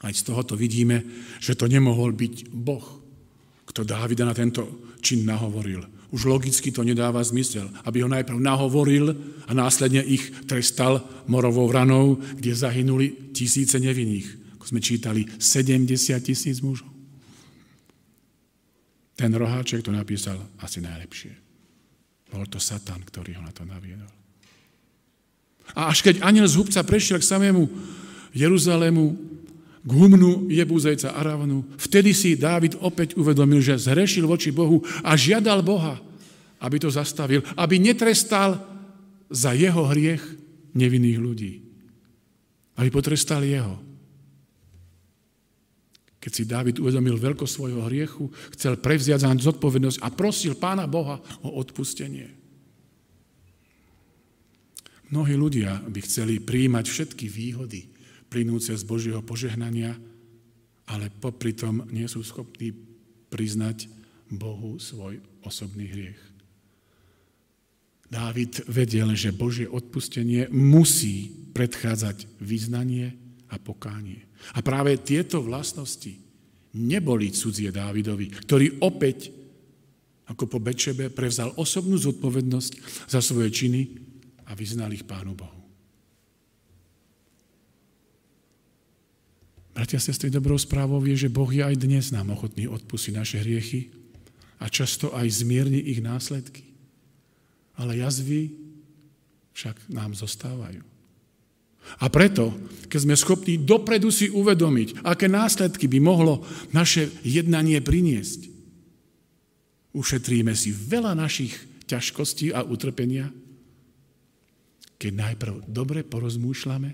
Aj 0.00 0.12
z 0.12 0.22
tohoto 0.24 0.56
vidíme, 0.56 1.04
že 1.40 1.56
to 1.56 1.68
nemohol 1.68 2.16
byť 2.16 2.48
Boh, 2.52 2.84
kto 3.68 3.84
Dávida 3.84 4.24
na 4.24 4.32
tento 4.32 4.92
čin 5.04 5.28
nahovoril. 5.28 5.84
Už 6.14 6.24
logicky 6.30 6.70
to 6.70 6.86
nedáva 6.86 7.20
zmysel, 7.20 7.68
aby 7.84 8.00
ho 8.00 8.08
najprv 8.08 8.38
nahovoril 8.38 9.12
a 9.44 9.52
následne 9.52 10.00
ich 10.06 10.22
trestal 10.46 11.02
morovou 11.26 11.68
ranou, 11.68 12.16
kde 12.38 12.54
zahynuli 12.54 13.34
tisíce 13.34 13.76
nevinných. 13.76 14.56
Ako 14.56 14.64
sme 14.70 14.80
čítali, 14.80 15.26
70 15.26 15.92
tisíc 16.22 16.62
mužov. 16.62 16.88
Ten 19.16 19.32
roháček 19.32 19.80
to 19.80 19.90
napísal 19.90 20.36
asi 20.60 20.84
najlepšie. 20.84 21.32
Bol 22.30 22.44
to 22.52 22.60
Satan, 22.60 23.00
ktorý 23.00 23.40
ho 23.40 23.42
na 23.42 23.50
to 23.50 23.64
naviedol. 23.64 24.25
A 25.74 25.90
až 25.90 26.04
keď 26.04 26.22
aniel 26.22 26.46
z 26.46 26.60
hubca 26.60 26.84
prešiel 26.86 27.18
k 27.18 27.26
samému 27.26 27.66
Jeruzalému, 28.36 29.16
k 29.86 29.90
humnu 29.94 30.50
Jebúzejca 30.50 31.14
Aravnu. 31.14 31.62
Vtedy 31.78 32.10
si 32.10 32.34
Dávid 32.34 32.74
opäť 32.82 33.14
uvedomil, 33.14 33.62
že 33.62 33.78
zhrešil 33.78 34.26
voči 34.26 34.50
Bohu 34.50 34.82
a 35.06 35.14
žiadal 35.14 35.62
Boha, 35.62 36.02
aby 36.58 36.76
to 36.82 36.90
zastavil, 36.90 37.46
aby 37.54 37.78
netrestal 37.78 38.58
za 39.30 39.54
jeho 39.54 39.86
hriech 39.86 40.22
nevinných 40.74 41.18
ľudí. 41.22 41.52
Aby 42.76 42.88
potrestal 42.92 43.46
jeho. 43.46 43.78
Keď 46.20 46.32
si 46.34 46.44
Dávid 46.44 46.76
uvedomil 46.82 47.16
veľkosť 47.22 47.52
svojho 47.54 47.86
hriechu, 47.86 48.26
chcel 48.58 48.82
prevziať 48.82 49.22
za 49.22 49.30
zodpovednosť 49.30 50.02
a 50.02 50.10
prosil 50.10 50.58
Pána 50.58 50.90
Boha 50.90 51.22
o 51.46 51.62
odpustenie. 51.62 52.35
Mnohí 55.10 55.38
ľudia 55.38 55.86
by 55.86 56.00
chceli 56.02 56.42
príjmať 56.42 56.84
všetky 56.90 57.30
výhody, 57.30 57.86
plynúce 58.26 58.74
z 58.74 58.82
Božieho 58.82 59.22
požehnania, 59.22 59.94
ale 60.90 61.10
popri 61.10 61.54
tom 61.54 61.86
nie 61.94 62.10
sú 62.10 62.26
schopní 62.26 62.74
priznať 63.30 63.86
Bohu 64.30 64.82
svoj 64.82 65.22
osobný 65.46 65.86
hriech. 65.86 66.18
Dávid 68.06 68.62
vedel, 68.70 69.14
že 69.18 69.34
Božie 69.34 69.66
odpustenie 69.66 70.46
musí 70.50 71.30
predchádzať 71.54 72.38
vyznanie 72.38 73.18
a 73.50 73.58
pokánie. 73.58 74.26
A 74.54 74.62
práve 74.62 74.94
tieto 75.02 75.42
vlastnosti 75.42 76.14
neboli 76.74 77.34
cudzie 77.34 77.74
Dávidovi, 77.74 78.30
ktorý 78.30 78.78
opäť, 78.82 79.34
ako 80.30 80.46
po 80.46 80.58
Bečebe, 80.62 81.10
prevzal 81.10 81.54
osobnú 81.58 81.98
zodpovednosť 81.98 82.72
za 83.10 83.18
svoje 83.18 83.50
činy 83.50 84.05
a 84.46 84.54
vyznal 84.54 84.94
ich 84.94 85.02
Pánu 85.02 85.34
Bohu. 85.34 85.66
Bratia 89.76 90.00
a 90.00 90.06
sestry, 90.08 90.32
dobrou 90.32 90.56
správou 90.56 91.04
je, 91.04 91.28
že 91.28 91.28
Boh 91.28 91.52
je 91.52 91.60
aj 91.60 91.76
dnes 91.76 92.08
nám 92.08 92.32
ochotný 92.32 92.64
odpustiť 92.64 93.12
naše 93.12 93.36
hriechy 93.44 93.92
a 94.56 94.72
často 94.72 95.12
aj 95.12 95.28
zmierni 95.28 95.76
ich 95.92 96.00
následky. 96.00 96.64
Ale 97.76 98.00
jazvy 98.00 98.56
však 99.52 99.92
nám 99.92 100.16
zostávajú. 100.16 100.80
A 102.00 102.08
preto, 102.08 102.56
keď 102.88 103.00
sme 103.04 103.20
schopní 103.20 103.60
dopredu 103.60 104.08
si 104.08 104.32
uvedomiť, 104.32 105.04
aké 105.04 105.28
následky 105.28 105.86
by 105.86 105.98
mohlo 106.00 106.40
naše 106.72 107.12
jednanie 107.20 107.78
priniesť, 107.84 108.48
ušetríme 109.92 110.56
si 110.56 110.72
veľa 110.72 111.12
našich 111.14 111.52
ťažkostí 111.84 112.50
a 112.56 112.64
utrpenia, 112.64 113.28
keď 114.96 115.12
najprv 115.12 115.54
dobre 115.68 116.02
porozmýšľame 116.04 116.90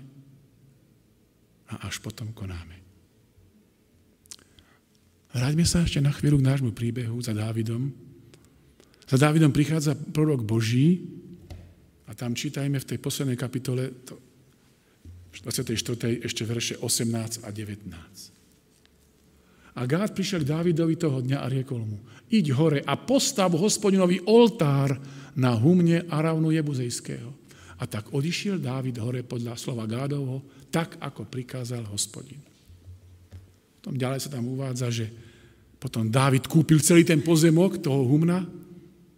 a 1.71 1.73
až 1.87 2.03
potom 2.03 2.35
konáme. 2.35 2.83
Vráťme 5.33 5.65
sa 5.65 5.81
ešte 5.81 5.97
na 5.97 6.13
chvíľu 6.13 6.37
k 6.43 6.47
nášmu 6.53 6.71
príbehu 6.77 7.17
za 7.17 7.33
Dávidom. 7.33 7.89
Za 9.09 9.17
Dávidom 9.17 9.49
prichádza 9.49 9.97
prorok 9.97 10.45
Boží 10.45 11.09
a 12.05 12.13
tam 12.13 12.37
čítajme 12.37 12.77
v 12.77 12.89
tej 12.93 12.99
poslednej 13.01 13.33
kapitole 13.33 13.89
24. 15.33 15.73
ešte 16.21 16.45
verše 16.45 16.77
18 16.77 17.41
a 17.41 17.49
19. 17.49 17.89
A 19.73 19.89
Gád 19.89 20.13
prišiel 20.13 20.45
k 20.45 20.53
Dávidovi 20.53 20.93
toho 21.01 21.25
dňa 21.25 21.41
a 21.41 21.49
riekol 21.49 21.81
mu, 21.81 21.97
iď 22.29 22.53
hore 22.53 22.85
a 22.85 22.93
postav 22.93 23.49
hospodinovi 23.57 24.21
oltár 24.29 25.01
na 25.33 25.57
humne 25.57 26.05
Aravnu 26.13 26.53
Jebuzejského. 26.53 27.33
A 27.83 27.85
tak 27.85 28.15
odišiel 28.15 28.63
Dávid 28.63 28.95
hore 29.03 29.27
podľa 29.27 29.59
slova 29.59 29.83
Gádovho, 29.83 30.39
tak 30.71 30.95
ako 31.03 31.27
prikázal 31.27 31.83
hospodin. 31.91 32.39
Potom 33.83 33.99
ďalej 33.99 34.23
sa 34.23 34.31
tam 34.31 34.47
uvádza, 34.47 34.87
že 34.87 35.11
potom 35.83 36.07
Dávid 36.07 36.47
kúpil 36.47 36.79
celý 36.79 37.03
ten 37.03 37.19
pozemok 37.19 37.83
toho 37.83 38.07
humna, 38.07 38.47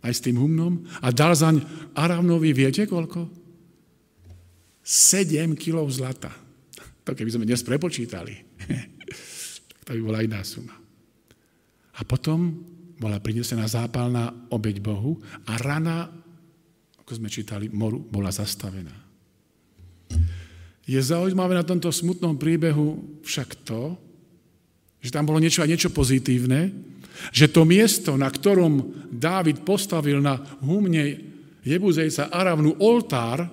aj 0.02 0.14
s 0.18 0.24
tým 0.26 0.42
humnom, 0.42 0.82
a 0.98 1.14
dal 1.14 1.38
zaň 1.38 1.62
Aravnovi, 1.94 2.50
viete 2.58 2.90
koľko? 2.90 3.30
7 4.82 5.54
kilov 5.54 5.94
zlata. 5.94 6.34
To 7.06 7.14
keby 7.14 7.30
sme 7.30 7.46
dnes 7.46 7.62
prepočítali, 7.62 8.34
to 9.86 9.90
by 9.94 10.02
bola 10.02 10.26
iná 10.26 10.42
suma. 10.42 10.74
A 11.96 12.02
potom 12.02 12.66
bola 12.98 13.22
prinesená 13.22 13.70
zápalná 13.70 14.34
obeď 14.50 14.82
Bohu 14.82 15.22
a 15.46 15.54
rana, 15.62 16.10
ako 17.06 17.22
sme 17.22 17.30
čítali, 17.30 17.70
moru 17.70 18.02
bola 18.02 18.34
zastavená. 18.34 18.90
Je 20.90 20.98
zaujímavé 20.98 21.54
na 21.54 21.62
tomto 21.62 21.94
smutnom 21.94 22.34
príbehu 22.34 23.22
však 23.22 23.62
to, 23.62 23.94
že 25.06 25.14
tam 25.14 25.30
bolo 25.30 25.38
niečo 25.38 25.62
aj 25.62 25.70
niečo 25.70 25.94
pozitívne, 25.94 26.74
že 27.30 27.46
to 27.54 27.62
miesto, 27.62 28.18
na 28.18 28.26
ktorom 28.26 29.06
Dávid 29.14 29.62
postavil 29.62 30.18
na 30.18 30.34
humne 30.66 31.22
Jebuzejca 31.62 32.34
Aravnu 32.34 32.82
oltár, 32.82 33.46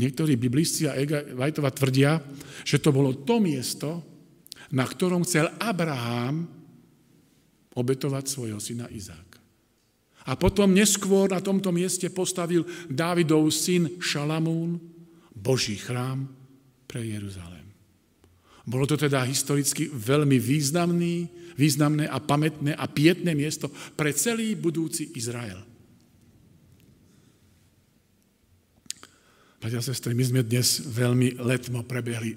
niektorí 0.00 0.40
biblisti 0.40 0.88
a 0.88 0.96
Vajtova 1.36 1.68
tvrdia, 1.76 2.24
že 2.64 2.80
to 2.80 2.88
bolo 2.88 3.20
to 3.20 3.36
miesto, 3.36 4.00
na 4.72 4.88
ktorom 4.88 5.28
chcel 5.28 5.52
Abraham 5.60 6.48
obetovať 7.76 8.24
svojho 8.32 8.56
syna 8.56 8.88
Izáka. 8.88 9.27
A 10.28 10.36
potom 10.36 10.76
neskôr 10.76 11.32
na 11.32 11.40
tomto 11.40 11.72
mieste 11.72 12.12
postavil 12.12 12.68
Dávidov 12.92 13.48
syn 13.48 13.96
Šalamún, 13.96 14.76
Boží 15.32 15.80
chrám 15.80 16.28
pre 16.84 17.00
Jeruzalém. 17.00 17.64
Bolo 18.68 18.84
to 18.84 19.00
teda 19.00 19.24
historicky 19.24 19.88
veľmi 19.88 20.36
významný, 20.36 21.24
významné 21.56 22.04
a 22.04 22.20
pamätné 22.20 22.76
a 22.76 22.84
pietné 22.84 23.32
miesto 23.32 23.72
pre 23.96 24.12
celý 24.12 24.52
budúci 24.52 25.16
Izrael. 25.16 25.64
Bratia 29.58 29.80
sestry, 29.80 30.12
my 30.12 30.24
sme 30.28 30.40
dnes 30.44 30.84
veľmi 30.84 31.40
letmo 31.40 31.82
prebehli 31.88 32.36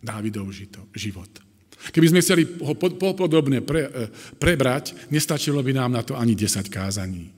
Dávidov 0.00 0.50
život. 0.96 1.45
Keby 1.90 2.06
sme 2.10 2.22
chceli 2.22 2.42
ho 2.46 2.74
popodobne 2.74 3.62
pre, 3.62 3.86
e, 3.86 3.90
prebrať, 4.38 5.10
nestačilo 5.12 5.62
by 5.62 5.72
nám 5.76 5.90
na 5.94 6.02
to 6.02 6.18
ani 6.18 6.34
10 6.34 6.66
kázaní. 6.66 7.30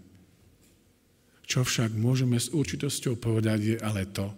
Čo 1.48 1.64
však 1.64 1.96
môžeme 1.96 2.36
s 2.36 2.52
určitosťou 2.52 3.16
povedať 3.16 3.60
je 3.60 3.76
ale 3.80 4.08
to, 4.12 4.28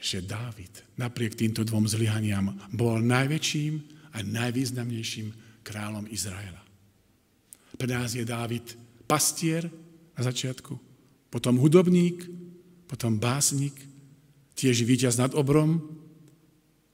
že 0.00 0.24
Dávid 0.24 0.96
napriek 0.96 1.36
týmto 1.36 1.64
dvom 1.64 1.84
zlyhaniam 1.84 2.56
bol 2.72 3.00
najväčším 3.00 3.74
a 4.16 4.24
najvýznamnejším 4.24 5.28
kráľom 5.60 6.08
Izraela. 6.08 6.60
Pre 7.76 7.88
nás 7.88 8.16
je 8.16 8.24
Dávid 8.24 8.76
pastier 9.04 9.68
na 10.16 10.22
začiatku, 10.24 10.76
potom 11.32 11.60
hudobník, 11.60 12.24
potom 12.88 13.16
básnik, 13.20 13.76
tiež 14.56 14.84
víťaz 14.84 15.16
nad 15.16 15.32
obrom 15.32 15.80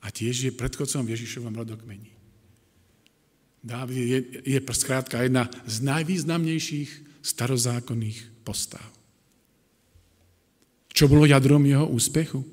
a 0.02 0.10
tiež 0.10 0.50
je 0.50 0.52
predchodcom 0.54 1.06
Ježišovom 1.06 1.54
rodokmení. 1.54 2.15
Dávid 3.66 3.98
je, 3.98 4.18
je 4.46 4.60
skrátka 4.62 5.26
jedna 5.26 5.50
z 5.66 5.82
najvýznamnejších 5.82 7.18
starozákonných 7.18 8.46
postav. 8.46 8.86
Čo 10.94 11.10
bolo 11.10 11.26
jadrom 11.26 11.66
jeho 11.66 11.90
úspechu? 11.90 12.46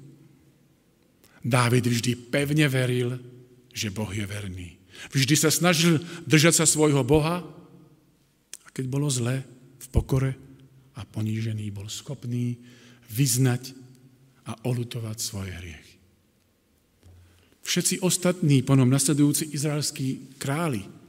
Dávid 1.45 1.86
vždy 1.86 2.18
pevne 2.34 2.66
veril, 2.66 3.22
že 3.70 3.93
Boh 3.93 4.09
je 4.09 4.26
verný. 4.26 4.74
Vždy 5.14 5.36
sa 5.38 5.53
snažil 5.53 6.01
držať 6.26 6.64
sa 6.64 6.66
svojho 6.66 7.05
Boha 7.05 7.45
a 8.66 8.68
keď 8.74 8.89
bolo 8.89 9.05
zlé, 9.05 9.45
v 9.86 9.88
pokore 9.93 10.34
a 10.97 11.05
ponížený 11.05 11.70
bol 11.70 11.86
schopný 11.93 12.57
vyznať 13.14 13.78
a 14.49 14.57
olutovať 14.66 15.18
svoje 15.22 15.53
hriechy. 15.53 15.95
Všetci 17.64 18.01
ostatní, 18.01 18.66
ponom 18.66 18.89
nasledujúci 18.89 19.53
izraelskí 19.55 20.36
králi, 20.41 21.03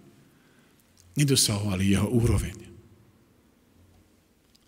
nedosahovali 1.15 1.95
jeho 1.95 2.09
úroveň. 2.11 2.57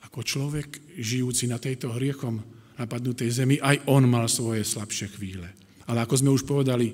Ako 0.06 0.22
človek 0.22 0.96
žijúci 0.96 1.50
na 1.50 1.60
tejto 1.60 1.92
hriechom 1.92 2.40
napadnutej 2.80 3.30
zemi, 3.32 3.56
aj 3.60 3.84
on 3.90 4.06
mal 4.06 4.30
svoje 4.30 4.62
slabšie 4.62 5.12
chvíle. 5.16 5.48
Ale 5.86 6.02
ako 6.02 6.14
sme 6.16 6.30
už 6.32 6.48
povedali, 6.48 6.92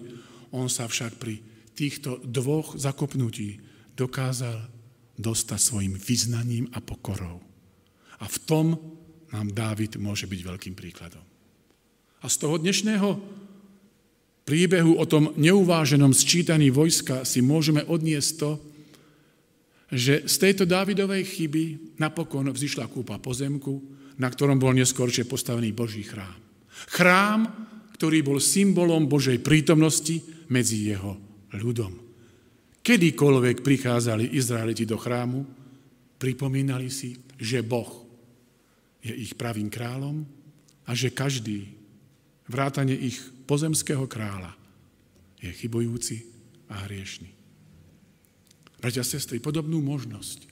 on 0.53 0.69
sa 0.69 0.89
však 0.89 1.17
pri 1.17 1.41
týchto 1.73 2.21
dvoch 2.25 2.77
zakopnutí 2.77 3.61
dokázal 3.97 4.69
dostať 5.17 5.61
svojim 5.61 5.95
vyznaním 5.97 6.69
a 6.73 6.81
pokorou. 6.81 7.41
A 8.21 8.27
v 8.29 8.39
tom 8.45 8.67
nám 9.33 9.49
Dávid 9.53 9.97
môže 9.97 10.29
byť 10.29 10.41
veľkým 10.45 10.75
príkladom. 10.77 11.25
A 12.23 12.27
z 12.31 12.37
toho 12.39 12.61
dnešného 12.61 13.19
príbehu 14.47 14.99
o 15.01 15.05
tom 15.09 15.35
neuváženom 15.35 16.15
sčítaní 16.15 16.71
vojska 16.71 17.27
si 17.27 17.43
môžeme 17.43 17.83
odniesť 17.83 18.31
to, 18.39 18.51
že 19.93 20.25
z 20.25 20.35
tejto 20.41 20.65
Dávidovej 20.65 21.29
chyby 21.29 21.65
napokon 22.01 22.49
vzýšla 22.49 22.89
kúpa 22.89 23.21
pozemku, 23.21 23.77
na 24.17 24.33
ktorom 24.33 24.57
bol 24.57 24.73
neskôršie 24.73 25.29
postavený 25.29 25.77
Boží 25.77 26.01
chrám. 26.01 26.41
Chrám, 26.89 27.41
ktorý 28.01 28.25
bol 28.25 28.41
symbolom 28.41 29.05
Božej 29.05 29.45
prítomnosti 29.45 30.25
medzi 30.49 30.89
jeho 30.89 31.21
ľudom. 31.53 31.93
Kedykoľvek 32.83 33.61
prichádzali 33.61 34.33
Izraeliti 34.33 34.89
do 34.89 34.97
chrámu, 34.97 35.45
pripomínali 36.17 36.89
si, 36.89 37.15
že 37.37 37.61
Boh 37.61 38.03
je 39.05 39.13
ich 39.13 39.37
pravým 39.37 39.69
kráľom 39.69 40.25
a 40.89 40.91
že 40.97 41.13
každý, 41.13 41.69
vrátane 42.49 42.97
ich 42.97 43.21
pozemského 43.47 44.09
kráľa, 44.09 44.57
je 45.39 45.53
chybujúci 45.53 46.27
a 46.73 46.89
hriešný. 46.89 47.42
Bratia 48.83 49.07
sestry, 49.07 49.39
podobnú 49.39 49.79
možnosť, 49.79 50.43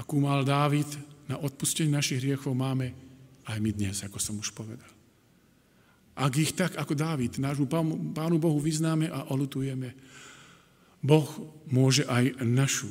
akú 0.00 0.16
mal 0.16 0.48
Dávid 0.48 0.88
na 1.28 1.36
odpustenie 1.36 1.92
našich 1.92 2.24
hriechov 2.24 2.56
máme 2.56 2.96
aj 3.44 3.60
my 3.60 3.70
dnes, 3.76 4.00
ako 4.00 4.16
som 4.16 4.40
už 4.40 4.56
povedal. 4.56 4.88
Ak 6.16 6.32
ich 6.40 6.56
tak 6.56 6.80
ako 6.80 6.96
Dávid, 6.96 7.36
nášmu 7.36 7.68
Pánu 8.16 8.40
Bohu 8.40 8.56
vyznáme 8.56 9.12
a 9.12 9.28
olutujeme, 9.28 9.92
Boh 11.04 11.28
môže 11.68 12.08
aj 12.08 12.40
našu 12.40 12.88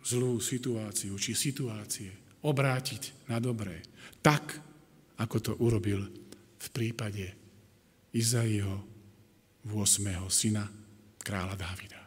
zlú 0.00 0.40
situáciu 0.40 1.12
či 1.20 1.36
situácie 1.36 2.40
obrátiť 2.40 3.28
na 3.28 3.36
dobré. 3.36 3.84
Tak, 4.24 4.64
ako 5.20 5.36
to 5.44 5.52
urobil 5.60 6.08
v 6.56 6.68
prípade 6.72 7.36
Izaiho 8.16 8.80
8. 9.68 10.24
syna 10.32 10.64
kráľa 11.20 11.56
Dávida. 11.60 12.00